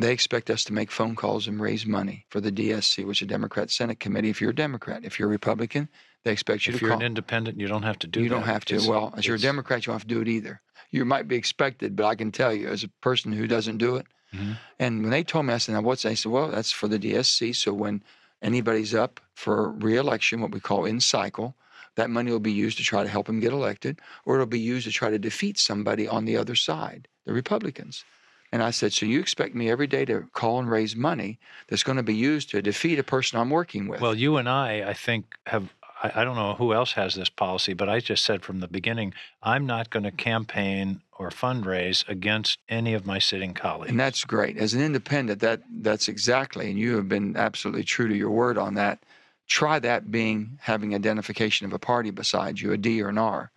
they 0.00 0.12
expect 0.12 0.50
us 0.50 0.64
to 0.64 0.72
make 0.72 0.90
phone 0.90 1.14
calls 1.14 1.46
and 1.46 1.60
raise 1.60 1.86
money 1.86 2.26
for 2.28 2.40
the 2.40 2.50
DSC, 2.50 3.06
which 3.06 3.22
is 3.22 3.26
a 3.26 3.28
Democrat 3.28 3.70
Senate 3.70 4.00
committee. 4.00 4.28
If 4.30 4.40
you're 4.40 4.50
a 4.50 4.54
Democrat, 4.54 5.04
if 5.04 5.18
you're 5.20 5.28
a 5.28 5.30
Republican, 5.30 5.88
they 6.24 6.32
expect 6.32 6.66
you 6.66 6.72
if 6.72 6.80
to 6.80 6.84
you're 6.86 6.90
call. 6.90 7.00
an 7.00 7.06
independent, 7.06 7.60
you 7.60 7.68
don't 7.68 7.84
have 7.84 8.00
to 8.00 8.08
do 8.08 8.18
it. 8.18 8.24
you 8.24 8.28
that. 8.28 8.34
don't 8.34 8.44
have 8.44 8.64
to. 8.66 8.74
It's- 8.74 8.88
well, 8.88 9.14
as 9.16 9.26
you're 9.26 9.36
a 9.36 9.40
Democrat, 9.40 9.86
you 9.86 9.92
don't 9.92 10.00
have 10.00 10.08
to 10.08 10.14
do 10.14 10.20
it 10.20 10.28
either. 10.28 10.60
You 10.90 11.04
might 11.04 11.28
be 11.28 11.36
expected, 11.36 11.94
but 11.94 12.06
I 12.06 12.16
can 12.16 12.32
tell 12.32 12.52
you, 12.52 12.68
as 12.68 12.82
a 12.82 12.88
person 13.00 13.32
who 13.32 13.46
doesn't 13.46 13.78
do 13.78 13.96
it, 13.96 14.06
Mhm. 14.34 14.58
and 14.78 15.02
when 15.02 15.10
they 15.10 15.22
told 15.22 15.46
me, 15.46 15.54
I 15.54 15.58
said, 15.58 15.72
"Now 15.72 15.82
what's?" 15.82 16.02
that?" 16.02 16.10
They 16.10 16.14
said, 16.16 16.32
"Well, 16.32 16.50
that's 16.50 16.72
for 16.72 16.88
the 16.88 16.98
DSC. 16.98 17.52
So 17.52 17.72
when 17.72 18.02
anybody's 18.42 18.94
up 18.94 19.20
for 19.34 19.70
reelection, 19.72 20.40
what 20.40 20.50
we 20.50 20.60
call 20.60 20.84
in 20.84 21.00
cycle, 21.00 21.54
that 21.94 22.10
money 22.10 22.30
will 22.30 22.40
be 22.40 22.52
used 22.52 22.76
to 22.78 22.84
try 22.84 23.02
to 23.02 23.08
help 23.08 23.26
them 23.26 23.40
get 23.40 23.52
elected, 23.52 24.00
or 24.24 24.34
it'll 24.34 24.46
be 24.46 24.58
used 24.58 24.86
to 24.86 24.92
try 24.92 25.10
to 25.10 25.18
defeat 25.18 25.58
somebody 25.58 26.08
on 26.08 26.24
the 26.24 26.36
other 26.36 26.56
side, 26.56 27.08
the 27.24 27.32
Republicans. 27.32 28.04
And 28.52 28.62
I 28.62 28.70
said, 28.70 28.92
So 28.92 29.06
you 29.06 29.20
expect 29.20 29.54
me 29.54 29.70
every 29.70 29.86
day 29.86 30.04
to 30.04 30.28
call 30.32 30.58
and 30.60 30.70
raise 30.70 30.94
money 30.94 31.38
that's 31.68 31.82
going 31.82 31.96
to 31.96 32.04
be 32.04 32.14
used 32.14 32.50
to 32.50 32.62
defeat 32.62 32.98
a 32.98 33.02
person 33.02 33.38
I'm 33.38 33.50
working 33.50 33.88
with? 33.88 34.00
Well, 34.00 34.14
you 34.14 34.36
and 34.36 34.48
I, 34.48 34.88
I 34.88 34.92
think, 34.92 35.34
have 35.46 35.74
I, 36.04 36.20
I 36.20 36.24
don't 36.24 36.36
know 36.36 36.54
who 36.54 36.74
else 36.74 36.92
has 36.92 37.14
this 37.14 37.30
policy, 37.30 37.72
but 37.72 37.88
I 37.88 37.98
just 37.98 38.24
said 38.24 38.42
from 38.42 38.60
the 38.60 38.68
beginning, 38.68 39.14
I'm 39.42 39.66
not 39.66 39.90
going 39.90 40.04
to 40.04 40.10
mm-hmm. 40.10 40.16
campaign 40.16 41.00
or 41.18 41.30
fundraise 41.30 42.06
against 42.08 42.58
any 42.68 42.92
of 42.92 43.06
my 43.06 43.18
sitting 43.18 43.54
colleagues. 43.54 43.90
And 43.90 43.98
that's 43.98 44.24
great. 44.24 44.58
As 44.58 44.74
an 44.74 44.82
independent, 44.82 45.40
that 45.40 45.62
that's 45.70 46.08
exactly, 46.08 46.70
and 46.70 46.78
you 46.78 46.96
have 46.96 47.08
been 47.08 47.36
absolutely 47.36 47.84
true 47.84 48.08
to 48.08 48.16
your 48.16 48.30
word 48.30 48.58
on 48.58 48.74
that. 48.74 49.02
Try 49.46 49.78
that 49.78 50.10
being 50.10 50.58
having 50.62 50.94
identification 50.94 51.66
of 51.66 51.72
a 51.72 51.78
party 51.78 52.10
beside 52.10 52.60
you, 52.60 52.72
a 52.72 52.76
D 52.76 53.02
or 53.02 53.08
an 53.08 53.18
R. 53.18 53.50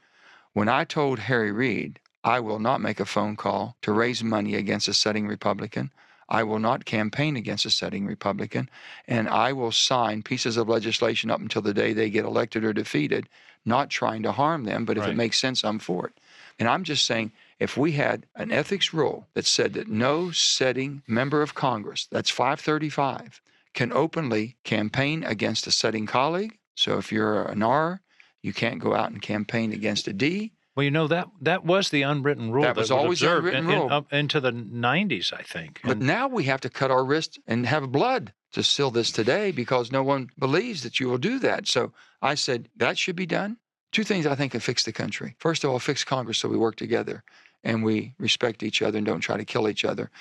When 0.53 0.69
I 0.69 0.83
told 0.83 1.19
Harry 1.19 1.51
Reid, 1.51 1.99
I 2.23 2.39
will 2.39 2.59
not 2.59 2.81
make 2.81 2.99
a 2.99 3.05
phone 3.05 3.35
call 3.35 3.77
to 3.83 3.91
raise 3.91 4.23
money 4.23 4.55
against 4.55 4.87
a 4.87 4.93
sitting 4.93 5.27
Republican. 5.27 5.91
I 6.29 6.43
will 6.43 6.59
not 6.59 6.85
campaign 6.85 7.35
against 7.35 7.65
a 7.65 7.69
sitting 7.69 8.05
Republican, 8.05 8.69
and 9.07 9.29
I 9.29 9.53
will 9.53 9.71
sign 9.71 10.23
pieces 10.23 10.57
of 10.57 10.67
legislation 10.67 11.31
up 11.31 11.39
until 11.39 11.61
the 11.61 11.73
day 11.73 11.93
they 11.93 12.09
get 12.09 12.25
elected 12.25 12.63
or 12.63 12.73
defeated, 12.73 13.29
not 13.65 13.89
trying 13.89 14.23
to 14.23 14.31
harm 14.31 14.63
them, 14.65 14.85
but 14.85 14.97
if 14.97 15.03
Right. 15.03 15.11
it 15.11 15.17
makes 15.17 15.39
sense, 15.39 15.63
I'm 15.63 15.79
for 15.79 16.07
it. 16.07 16.13
And 16.59 16.67
I'm 16.67 16.83
just 16.83 17.05
saying, 17.05 17.31
if 17.59 17.77
we 17.77 17.93
had 17.93 18.25
an 18.35 18.51
ethics 18.51 18.93
rule 18.93 19.27
that 19.33 19.45
said 19.45 19.73
that 19.73 19.87
no 19.87 20.31
sitting 20.31 21.01
member 21.07 21.41
of 21.41 21.55
Congress, 21.55 22.07
that's 22.11 22.29
535, 22.29 23.41
can 23.73 23.91
openly 23.93 24.57
campaign 24.63 25.23
against 25.23 25.67
a 25.67 25.71
sitting 25.71 26.05
colleague. 26.05 26.57
So 26.75 26.97
if 26.97 27.11
you're 27.11 27.43
an 27.43 27.63
R, 27.63 28.01
you 28.41 28.53
can't 28.53 28.79
go 28.79 28.95
out 28.95 29.11
and 29.11 29.21
campaign 29.21 29.71
against 29.71 30.07
a 30.07 30.13
D. 30.13 30.53
Well, 30.77 30.83
you 30.83 30.91
know 30.91 31.07
that 31.07 31.29
that 31.41 31.65
was 31.65 31.89
the 31.89 32.03
unwritten 32.03 32.51
rule 32.51 32.61
That 32.61 32.75
was 32.75 32.91
always 32.91 33.19
the 33.19 33.25
observed 33.25 33.47
unwritten 33.47 33.69
in- 33.71 33.81
in- 33.87 33.91
up 33.91 34.13
into 34.13 34.39
the 34.39 34.51
90s, 34.51 35.33
I 35.33 35.41
think. 35.41 35.79
But 35.83 35.93
And- 35.97 36.01
now 36.05 36.27
we 36.27 36.43
have 36.43 36.61
to 36.61 36.69
cut 36.69 36.91
our 36.91 37.03
wrist 37.03 37.39
and 37.47 37.65
have 37.65 37.91
blood 37.91 38.31
to 38.51 38.61
seal 38.61 38.91
this 38.91 39.11
today 39.11 39.49
because 39.51 39.91
no 39.91 40.03
one 40.03 40.29
believes 40.37 40.83
that 40.83 40.99
you 40.99 41.09
will 41.09 41.17
do 41.17 41.39
that. 41.39 41.67
So 41.67 41.93
I 42.21 42.35
said 42.35 42.69
that 42.75 42.95
should 42.99 43.15
be 43.15 43.25
done. 43.25 43.57
Two 43.91 44.03
things 44.03 44.27
I 44.27 44.35
think 44.35 44.51
can 44.51 44.61
fix 44.61 44.83
the 44.83 44.93
country. 44.93 45.35
First 45.39 45.63
of 45.63 45.71
all, 45.71 45.79
fix 45.79 46.03
Congress 46.03 46.37
so 46.37 46.47
we 46.47 46.57
work 46.57 46.75
together 46.75 47.23
and 47.63 47.83
we 47.83 48.13
respect 48.19 48.61
each 48.61 48.83
other 48.83 48.99
and 48.99 49.07
don't 49.07 49.21
try 49.21 49.37
to 49.37 49.45
kill 49.45 49.67
each 49.67 49.83
other. 49.83 50.11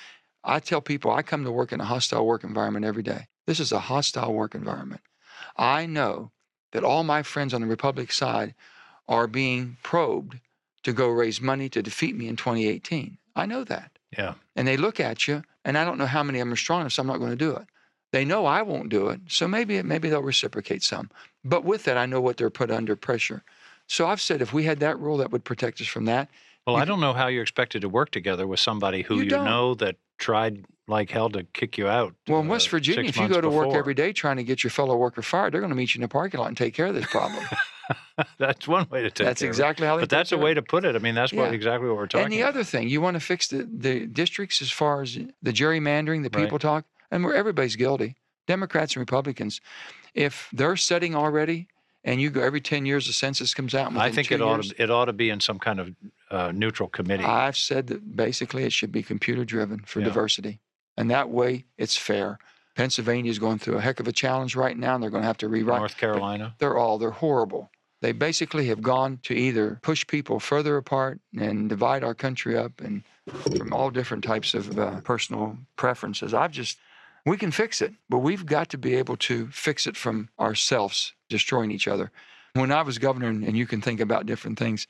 I 0.43 0.59
tell 0.59 0.81
people 0.81 1.11
I 1.11 1.21
come 1.21 1.43
to 1.43 1.51
work 1.51 1.71
in 1.71 1.81
a 1.81 1.85
hostile 1.85 2.25
work 2.25 2.43
environment 2.43 2.83
every 2.83 3.03
day. 3.03 3.27
This 3.45 3.59
is 3.59 3.71
a 3.71 3.79
hostile 3.79 4.33
work 4.33 4.55
environment. 4.55 5.01
I 5.55 5.85
know 5.85 6.31
that 6.71 6.83
all 6.83 7.03
my 7.03 7.21
friends 7.21 7.53
on 7.53 7.61
the 7.61 7.67
Republic 7.67 8.11
side 8.11 8.55
are 9.07 9.27
being 9.27 9.77
probed 9.83 10.39
to 10.83 10.93
go 10.93 11.07
raise 11.07 11.41
money 11.41 11.69
to 11.69 11.81
defeat 11.81 12.15
me 12.15 12.27
in 12.27 12.35
2018. 12.35 13.17
I 13.35 13.45
know 13.45 13.63
that 13.65 13.97
yeah. 14.15 14.33
and 14.55 14.67
they 14.67 14.77
look 14.77 14.99
at 14.99 15.27
you, 15.27 15.43
and 15.65 15.77
I 15.77 15.85
don't 15.85 15.97
know 15.97 16.05
how 16.05 16.23
many 16.23 16.39
of 16.39 16.47
them 16.47 16.53
are 16.53 16.57
strong 16.57 16.81
enough, 16.81 16.93
so 16.93 17.01
I'm 17.01 17.07
not 17.07 17.19
going 17.19 17.31
to 17.31 17.35
do 17.35 17.55
it. 17.55 17.65
They 18.13 18.23
know 18.23 18.45
I 18.45 18.61
won't 18.61 18.89
do 18.89 19.09
it, 19.09 19.19
so 19.27 19.47
maybe 19.47 19.81
maybe 19.83 20.09
they'll 20.09 20.21
reciprocate 20.21 20.81
some. 20.81 21.09
But 21.43 21.65
with 21.65 21.83
that, 21.83 21.97
I 21.97 22.05
know 22.05 22.21
what 22.21 22.37
they're 22.37 22.49
put 22.49 22.71
under 22.71 22.95
pressure. 22.95 23.43
So 23.87 24.07
I've 24.07 24.21
said 24.21 24.41
if 24.41 24.53
we 24.53 24.63
had 24.63 24.79
that 24.79 24.99
rule, 24.99 25.17
that 25.17 25.31
would 25.31 25.43
protect 25.43 25.81
us 25.81 25.87
from 25.87 26.05
that. 26.05 26.29
Well, 26.65 26.77
You 26.77 26.81
I 26.81 26.85
don't 26.85 26.99
know 26.99 27.13
how 27.13 27.27
you're 27.27 27.43
expected 27.43 27.81
to 27.81 27.89
work 27.89 28.11
together 28.11 28.47
with 28.47 28.59
somebody 28.59 29.01
who 29.01 29.17
You 29.17 29.23
you, 29.23 29.29
know 29.29 29.75
that 29.75 29.97
tried 30.17 30.65
like 30.87 31.09
hell 31.09 31.29
to 31.29 31.43
kick 31.43 31.77
you 31.77 31.87
out. 31.87 32.13
Well, 32.27 32.39
in 32.39 32.47
uh, 32.47 32.51
West 32.51 32.69
Virginia, 32.69 33.09
if 33.09 33.17
you 33.17 33.27
go 33.27 33.41
to 33.41 33.49
work 33.49 33.73
every 33.73 33.93
day 33.93 34.13
trying 34.13 34.37
to 34.37 34.43
get 34.43 34.63
your 34.63 34.71
fellow 34.71 34.95
worker 34.95 35.21
fired, 35.21 35.53
they're 35.53 35.61
going 35.61 35.69
to 35.71 35.75
meet 35.75 35.93
you 35.93 35.99
in 35.99 36.03
the 36.03 36.07
parking 36.07 36.39
lot 36.39 36.47
and 36.47 36.55
take 36.57 36.73
care 36.73 36.85
of 36.87 36.95
this 36.95 37.05
problem. 37.07 37.43
that's 38.37 38.67
one 38.67 38.87
way 38.89 39.01
to 39.03 39.09
take 39.11 39.21
it. 39.21 39.25
that's 39.25 39.41
care 39.41 39.47
of 39.47 39.49
it. 39.49 39.59
exactly 39.59 39.85
how 39.87 39.95
they. 39.97 40.01
But 40.03 40.09
that's 40.09 40.31
a 40.31 40.37
way 40.37 40.53
to 40.53 40.61
put 40.61 40.85
it. 40.85 40.95
I 40.95 40.99
mean, 40.99 41.15
that's 41.15 41.33
what 41.33 41.53
exactly 41.53 41.87
what 41.87 41.97
we're 41.97 42.07
talking 42.07 42.25
And 42.25 42.33
the 42.33 42.41
about. 42.41 42.49
other 42.55 42.63
thing, 42.63 42.87
you 42.89 43.01
want 43.01 43.15
to 43.15 43.19
fix 43.19 43.47
the, 43.49 43.67
the 43.71 44.05
districts 44.07 44.61
as 44.61 44.71
far 44.71 45.01
as 45.01 45.15
the 45.41 45.53
gerrymandering, 45.53 46.23
the 46.23 46.29
Right. 46.35 46.43
people 46.45 46.59
talk, 46.59 46.85
and 47.11 47.23
where 47.23 47.33
everybody's 47.35 47.75
guilty, 47.75 48.15
Democrats 48.47 48.93
and 48.95 49.01
Republicans. 49.01 49.61
If 50.13 50.49
they're 50.53 50.77
setting 50.77 51.15
already, 51.15 51.67
and 52.03 52.21
you 52.21 52.29
go 52.29 52.41
every 52.41 52.61
ten 52.61 52.85
years, 52.85 53.07
the 53.07 53.13
census 53.13 53.53
comes 53.53 53.75
out. 53.75 53.89
and 53.91 53.99
I 53.99 54.09
think 54.11 54.31
it 54.31 54.41
ought 54.41 54.63
to, 54.63 54.81
it 54.81 54.89
ought 54.89 55.05
to 55.05 55.13
be 55.13 55.29
in 55.29 55.39
some 55.41 55.59
kind 55.59 55.79
of 55.79 55.93
uh, 56.31 56.51
neutral 56.53 56.89
committee. 56.89 57.23
I've 57.23 57.57
said 57.57 57.87
that 57.87 58.15
basically 58.15 58.63
it 58.63 58.73
should 58.73 58.91
be 58.91 59.03
computer 59.03 59.45
driven 59.45 59.79
for 59.79 59.99
Yeah. 59.99 60.05
diversity, 60.05 60.59
and 60.95 61.09
that 61.11 61.29
way 61.29 61.65
it's 61.77 61.97
fair. 61.97 62.39
Pennsylvania 62.75 63.31
is 63.31 63.39
going 63.39 63.57
through 63.59 63.77
a 63.77 63.81
heck 63.81 63.99
of 63.99 64.07
a 64.07 64.11
challenge 64.11 64.55
right 64.55 64.77
now, 64.77 64.93
and 64.93 65.01
they're 65.03 65.09
going 65.09 65.23
to 65.23 65.27
have 65.27 65.37
to 65.37 65.47
rewrite. 65.47 65.79
North 65.79 65.97
Carolina. 65.97 66.55
They're 66.59 66.77
all 66.77 66.97
they're 66.97 67.09
horrible. 67.11 67.71
They 68.01 68.11
basically 68.11 68.67
have 68.67 68.83
gone 68.83 69.19
to 69.23 69.33
either 69.33 69.79
push 69.81 70.05
people 70.05 70.39
further 70.39 70.77
apart 70.77 71.19
and 71.35 71.67
divide 71.67 72.03
our 72.03 72.13
country 72.13 72.55
up, 72.55 72.79
and 72.81 73.03
from 73.57 73.73
all 73.73 73.89
different 73.89 74.23
types 74.23 74.53
of 74.53 74.77
uh, 74.77 75.01
personal 75.01 75.57
preferences. 75.75 76.33
I've 76.33 76.51
just 76.51 76.77
we 77.25 77.35
can 77.37 77.51
fix 77.51 77.81
it, 77.81 77.93
but 78.09 78.19
we've 78.19 78.45
got 78.45 78.69
to 78.69 78.77
be 78.77 78.95
able 78.95 79.17
to 79.17 79.47
fix 79.47 79.87
it 79.87 79.97
from 79.97 80.29
ourselves 80.39 81.13
destroying 81.29 81.71
each 81.71 81.87
other. 81.87 82.11
When 82.53 82.71
I 82.71 82.83
was 82.83 82.99
governor, 82.99 83.27
and 83.29 83.43
and 83.43 83.57
you 83.57 83.65
can 83.65 83.81
think 83.81 83.99
about 83.99 84.27
different 84.27 84.59
things, 84.59 84.87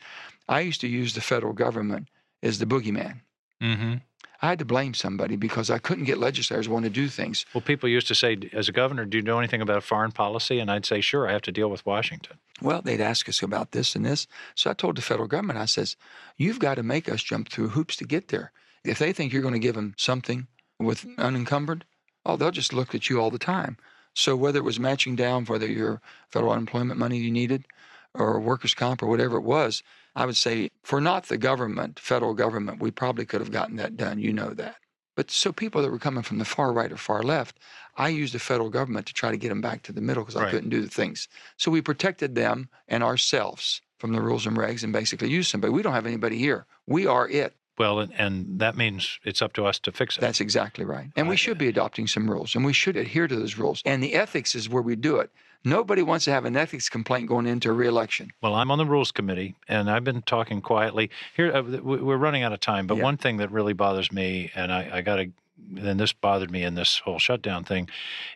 I 0.47 0.62
used 0.62 0.81
to 0.81 0.88
use 0.88 1.13
the 1.13 1.21
federal 1.21 1.53
government 1.53 2.10
as 2.41 2.60
the 2.60 2.65
boogeyman. 2.65 3.21
hmm 3.62 3.95
I 4.39 4.49
had 4.49 4.60
to 4.60 4.65
blame 4.65 4.93
somebody 4.93 5.36
because 5.36 5.71
I 5.71 5.79
couldn't 5.79 6.03
get 6.03 6.19
legislators 6.19 6.67
to 6.67 6.71
want 6.71 6.83
to 6.83 6.91
do 6.91 7.07
things. 7.07 7.43
Well, 7.55 7.62
people 7.62 7.89
used 7.89 8.07
to 8.10 8.13
say, 8.13 8.38
as 8.53 8.69
a 8.69 8.71
governor, 8.71 9.03
do 9.03 9.17
you 9.17 9.23
know 9.23 9.39
anything 9.39 9.62
about 9.62 9.81
foreign 9.81 10.12
policy? 10.12 10.60
And 10.60 10.69
I'd 10.69 10.86
say, 10.86 11.01
sure, 11.01 11.27
I 11.27 11.31
have 11.31 11.41
to 11.43 11.51
deal 11.51 11.69
with 11.69 11.83
Washington. 11.88 12.38
Well, 12.62 12.83
they'd 12.83 13.01
ask 13.01 13.27
us 13.27 13.41
about 13.41 13.71
this 13.71 13.95
and 13.95 14.05
this. 14.05 14.27
So 14.53 14.69
I 14.69 14.73
told 14.73 14.95
the 14.95 15.01
federal 15.01 15.27
government, 15.27 15.57
I 15.57 15.65
says, 15.65 15.95
you've 16.38 16.60
got 16.60 16.75
to 16.75 16.83
make 16.83 17.10
us 17.10 17.23
jump 17.23 17.49
through 17.49 17.69
hoops 17.69 17.95
to 17.95 18.05
get 18.05 18.27
there. 18.27 18.51
If 18.83 18.99
they 18.99 19.12
think 19.12 19.33
you're 19.33 19.41
going 19.41 19.55
to 19.55 19.60
give 19.60 19.73
them 19.73 19.95
something 19.97 20.45
with 20.79 21.07
unencumbered, 21.17 21.83
oh, 22.23 22.38
they'll 22.38 22.51
just 22.51 22.73
look 22.73 22.93
at 22.93 23.10
you 23.10 23.19
all 23.19 23.31
the 23.31 23.39
time. 23.39 23.77
So 24.13 24.36
whether 24.36 24.60
it 24.60 24.65
was 24.65 24.79
matching 24.79 25.15
down, 25.15 25.45
whether 25.45 25.67
your 25.67 25.99
federal 26.29 26.51
unemployment 26.51 26.99
money 26.99 27.17
you 27.17 27.31
needed, 27.31 27.65
or 28.13 28.39
workers' 28.39 28.73
comp, 28.75 29.01
or 29.01 29.07
whatever 29.07 29.38
it 29.38 29.43
was, 29.43 29.81
I 30.17 30.25
would 30.25 30.36
say 30.36 30.71
for 30.84 30.99
not 30.99 31.27
the 31.27 31.38
government, 31.38 31.99
federal 31.99 32.34
government, 32.34 32.82
we 32.82 32.89
probably 32.89 33.23
could 33.23 33.39
have 33.39 33.51
gotten 33.51 33.75
that 33.75 33.95
done. 33.95 34.17
You 34.17 34.34
know 34.34 34.49
that. 34.49 34.77
But 35.15 35.30
so 35.30 35.51
people 35.51 35.82
that 35.82 35.91
were 35.91 35.99
coming 35.99 36.23
from 36.23 36.39
the 36.39 36.45
far 36.45 36.73
right 36.73 36.91
or 36.91 36.97
far 36.97 37.21
left, 37.21 37.60
I 37.97 38.10
used 38.10 38.34
the 38.34 38.39
federal 38.39 38.69
government 38.69 39.06
to 39.08 39.13
try 39.13 39.30
to 39.30 39.38
get 39.38 39.49
them 39.49 39.62
back 39.62 39.84
to 39.84 39.93
the 39.93 40.01
middle 40.01 40.23
because 40.23 40.36
I 40.36 40.49
couldn't 40.49 40.69
do 40.69 40.82
the 40.82 40.89
things. 40.89 41.27
So 41.58 41.69
we 41.69 41.82
protected 41.82 42.34
them 42.34 42.69
and 42.88 43.03
ourselves 43.03 43.82
from 43.99 44.12
the 44.12 44.21
rules 44.21 44.45
and 44.47 44.58
regs 44.58 44.84
and 44.84 44.91
basically 44.91 45.30
used 45.30 45.49
somebody. 45.49 45.71
We 45.71 45.82
don't 45.82 45.93
have 45.93 46.06
anybody 46.06 46.38
here. 46.38 46.65
We 46.88 47.06
are 47.06 47.27
it. 47.30 47.56
Well, 47.78 48.00
and, 48.00 48.12
and 48.18 48.60
that 48.60 48.76
means 48.76 49.20
it's 49.24 49.42
up 49.42 49.54
to 49.54 49.66
us 49.66 49.78
to 49.80 49.92
fix 49.92 50.18
it. 50.18 50.22
That's 50.22 50.42
exactly 50.42 50.84
right. 50.86 51.08
And 51.16 51.30
we 51.30 51.38
should 51.38 51.58
be 51.58 51.68
adopting 51.68 52.08
some 52.08 52.30
rules 52.30 52.56
and 52.56 52.66
we 52.66 52.74
should 52.74 52.96
adhere 52.98 53.28
to 53.28 53.36
those 53.36 53.58
rules. 53.58 53.82
And 53.86 54.02
the 54.02 54.16
ethics 54.16 54.56
is 54.56 54.68
where 54.70 54.82
we 54.82 54.96
do 54.96 55.18
it. 55.18 55.30
Nobody 55.63 56.02
wants 56.02 56.26
to 56.26 56.32
have 56.32 56.46
an 56.46 56.56
ethics 56.56 56.88
complaint 56.88 57.28
going 57.28 57.46
into 57.46 57.70
a 57.70 57.74
reelection. 57.74 58.32
Well, 58.42 58.54
I'm 58.56 58.72
on 58.72 58.78
the 58.78 58.86
rules 58.86 59.12
committee, 59.12 59.56
and 59.68 59.90
I've 59.90 60.04
been 60.04 60.22
talking 60.22 60.62
quietly. 60.62 61.10
Here, 61.36 61.52
uh, 61.54 61.62
we- 61.62 61.98
we're 61.98 62.16
running 62.18 62.44
out 62.44 62.54
of 62.54 62.60
time, 62.60 62.88
but 62.88 62.98
Yeah. 62.98 63.04
one 63.04 63.18
thing 63.18 63.38
that 63.38 63.52
really 63.52 63.74
bothers 63.74 64.12
me, 64.12 64.52
and 64.56 64.72
I, 64.72 64.90
I 64.94 65.02
got 65.02 65.16
to, 65.18 65.32
and 65.76 66.00
this 66.00 66.13
bothered 66.13 66.52
me 66.52 66.63
in 66.63 66.76
this 66.76 67.00
whole 67.00 67.20
shutdown 67.20 67.63
thing, 67.63 67.90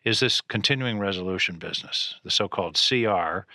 is 0.04 0.20
this 0.20 0.42
continuing 0.42 0.98
resolution 1.00 1.56
business, 1.58 2.16
the 2.24 2.32
so-called 2.32 2.76
CR, 2.76 3.46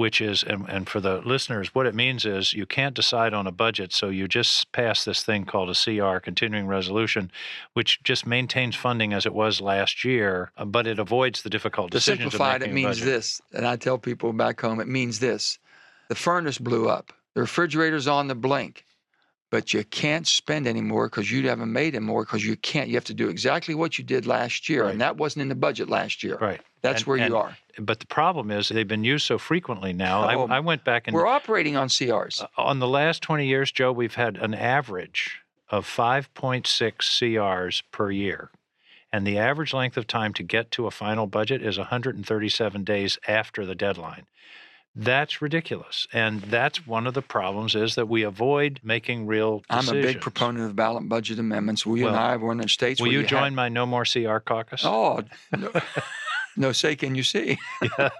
which 0.00 0.20
is, 0.22 0.42
and, 0.42 0.66
and 0.68 0.88
for 0.88 0.98
the 0.98 1.18
listeners, 1.26 1.74
what 1.74 1.86
it 1.86 1.94
means 1.94 2.24
is 2.24 2.54
you 2.54 2.64
can't 2.64 2.94
decide 2.94 3.34
on 3.34 3.46
a 3.46 3.52
budget, 3.52 3.92
so 3.92 4.08
you 4.08 4.26
just 4.26 4.72
pass 4.72 5.04
this 5.04 5.22
thing 5.22 5.44
called 5.44 5.68
a 5.68 5.74
CR, 5.74 6.18
continuing 6.18 6.66
resolution, 6.66 7.30
which 7.74 8.02
just 8.02 8.26
maintains 8.26 8.74
funding 8.74 9.12
as 9.12 9.26
it 9.26 9.34
was 9.34 9.60
last 9.60 10.02
year, 10.02 10.52
uh, 10.56 10.64
but 10.64 10.86
it 10.86 10.98
avoids 10.98 11.42
the 11.42 11.50
difficult 11.50 11.90
To 11.90 11.98
decisions. 11.98 12.32
simplify 12.32 12.56
it, 12.56 12.62
it 12.62 12.72
means 12.72 13.04
this. 13.04 13.42
And 13.52 13.66
I 13.66 13.76
tell 13.76 13.98
people 13.98 14.32
back 14.32 14.58
home, 14.62 14.80
it 14.80 14.88
means 14.88 15.18
this. 15.18 15.58
The 16.08 16.14
furnace 16.14 16.56
blew 16.56 16.88
up. 16.88 17.12
The 17.34 17.42
refrigerator's 17.42 18.08
on 18.08 18.26
the 18.26 18.34
blink, 18.34 18.84
but 19.50 19.74
you 19.74 19.84
can't 19.84 20.26
spend 20.26 20.66
anymore 20.66 21.08
because 21.08 21.30
you 21.30 21.46
haven't 21.46 21.72
made 21.72 21.94
it 21.94 22.00
more 22.00 22.24
because 22.24 22.44
you 22.44 22.56
can't. 22.56 22.88
You 22.88 22.94
have 22.94 23.04
to 23.04 23.14
do 23.14 23.28
exactly 23.28 23.74
what 23.74 23.98
you 23.98 24.04
did 24.04 24.26
last 24.26 24.68
year. 24.68 24.84
Right. 24.84 24.92
And 24.92 25.00
that 25.02 25.16
wasn't 25.18 25.42
in 25.42 25.48
the 25.48 25.54
budget 25.54 25.88
last 25.90 26.22
year. 26.24 26.38
Right. 26.40 26.60
That's 26.82 27.02
And- 27.02 27.06
where 27.06 27.18
and- 27.18 27.28
you 27.28 27.36
are. 27.36 27.56
But 27.80 28.00
the 28.00 28.06
problem 28.06 28.50
is 28.50 28.68
they've 28.68 28.86
been 28.86 29.04
used 29.04 29.26
so 29.26 29.38
frequently 29.38 29.92
now. 29.92 30.22
Oh, 30.24 30.46
I, 30.46 30.56
I 30.56 30.60
went 30.60 30.84
back 30.84 31.06
and 31.06 31.14
We're 31.14 31.26
operating 31.26 31.76
on 31.76 31.88
CRs. 31.88 32.42
uh, 32.42 32.46
on 32.58 32.78
the 32.78 32.88
last 32.88 33.22
20 33.22 33.46
years, 33.46 33.72
Joe, 33.72 33.90
we've 33.92 34.14
had 34.14 34.36
an 34.36 34.54
average 34.54 35.40
of 35.70 35.86
5.6 35.86 36.64
CRs 36.64 37.82
per 37.90 38.10
year. 38.10 38.50
And 39.12 39.26
the 39.26 39.38
average 39.38 39.72
length 39.74 39.96
of 39.96 40.06
time 40.06 40.32
to 40.34 40.42
get 40.42 40.70
to 40.72 40.86
a 40.86 40.90
final 40.90 41.26
budget 41.26 41.62
is 41.62 41.78
137 41.78 42.84
days 42.84 43.18
after 43.26 43.66
the 43.66 43.74
deadline. 43.74 44.26
That's 44.94 45.40
ridiculous. 45.40 46.06
And 46.12 46.42
that's 46.42 46.86
one 46.86 47.06
of 47.06 47.14
the 47.14 47.22
problems 47.22 47.74
is 47.74 47.94
that 47.94 48.08
we 48.08 48.22
avoid 48.22 48.80
making 48.82 49.26
real 49.26 49.62
I'm 49.70 49.88
a 49.88 49.92
big 49.92 50.20
proponent 50.20 50.64
of 50.66 50.76
balanced 50.76 51.08
budget 51.08 51.38
amendments. 51.38 51.86
We 51.86 52.02
and 52.02 52.12
Well, 52.12 52.20
I 52.20 52.36
were 52.36 52.52
in 52.52 52.58
the 52.58 52.68
states 52.68 53.00
Will 53.00 53.10
you 53.12 53.20
you 53.20 53.26
join 53.26 53.44
had- 53.44 53.52
my 53.54 53.68
No 53.68 53.86
More 53.86 54.04
CR 54.04 54.38
caucus? 54.38 54.82
Oh, 54.84 55.22
no, 55.56 55.70
No 56.60 56.72
say 56.72 56.94
can 56.94 57.14
you 57.14 57.22
see. 57.22 57.58
All 57.98 58.10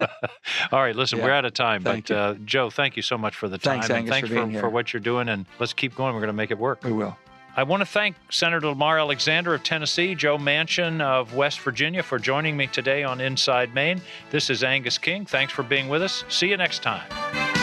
right, 0.72 0.96
listen, 0.96 1.18
Yeah. 1.18 1.24
we're 1.24 1.32
out 1.32 1.44
of 1.44 1.52
time, 1.52 1.82
Thank 1.82 2.08
but 2.08 2.16
uh, 2.16 2.34
Joe, 2.46 2.70
thank 2.70 2.96
you 2.96 3.02
so 3.02 3.18
much 3.18 3.36
for 3.36 3.48
the 3.48 3.58
time. 3.58 3.74
Thanks, 3.74 3.88
and 3.90 3.98
Angus, 3.98 4.10
thanks 4.10 4.28
for 4.28 4.34
being 4.34 4.46
for, 4.46 4.52
here. 4.52 4.68
what 4.68 4.92
you're 4.92 5.00
doing, 5.00 5.28
and 5.28 5.44
let's 5.58 5.74
keep 5.74 5.94
going. 5.94 6.14
We're 6.14 6.20
going 6.20 6.28
to 6.28 6.32
make 6.32 6.50
it 6.50 6.58
work. 6.58 6.82
We 6.82 6.92
will. 6.92 7.16
I 7.56 7.64
want 7.64 7.82
to 7.82 7.86
thank 7.86 8.16
Senator 8.30 8.66
Lamar 8.68 8.98
Alexander 8.98 9.52
of 9.52 9.62
Tennessee, 9.62 10.14
Joe 10.14 10.38
Manchin 10.38 11.02
of 11.02 11.34
West 11.34 11.60
Virginia 11.60 12.02
for 12.02 12.18
joining 12.18 12.56
me 12.56 12.66
today 12.68 13.02
on 13.02 13.20
Inside 13.20 13.74
Maine. 13.74 14.00
This 14.30 14.48
is 14.48 14.64
Angus 14.64 14.96
King. 14.96 15.26
Thanks 15.26 15.52
for 15.52 15.62
being 15.62 15.88
with 15.88 16.00
us. 16.00 16.24
See 16.28 16.48
you 16.48 16.56
next 16.56 16.82
time. 16.82 17.59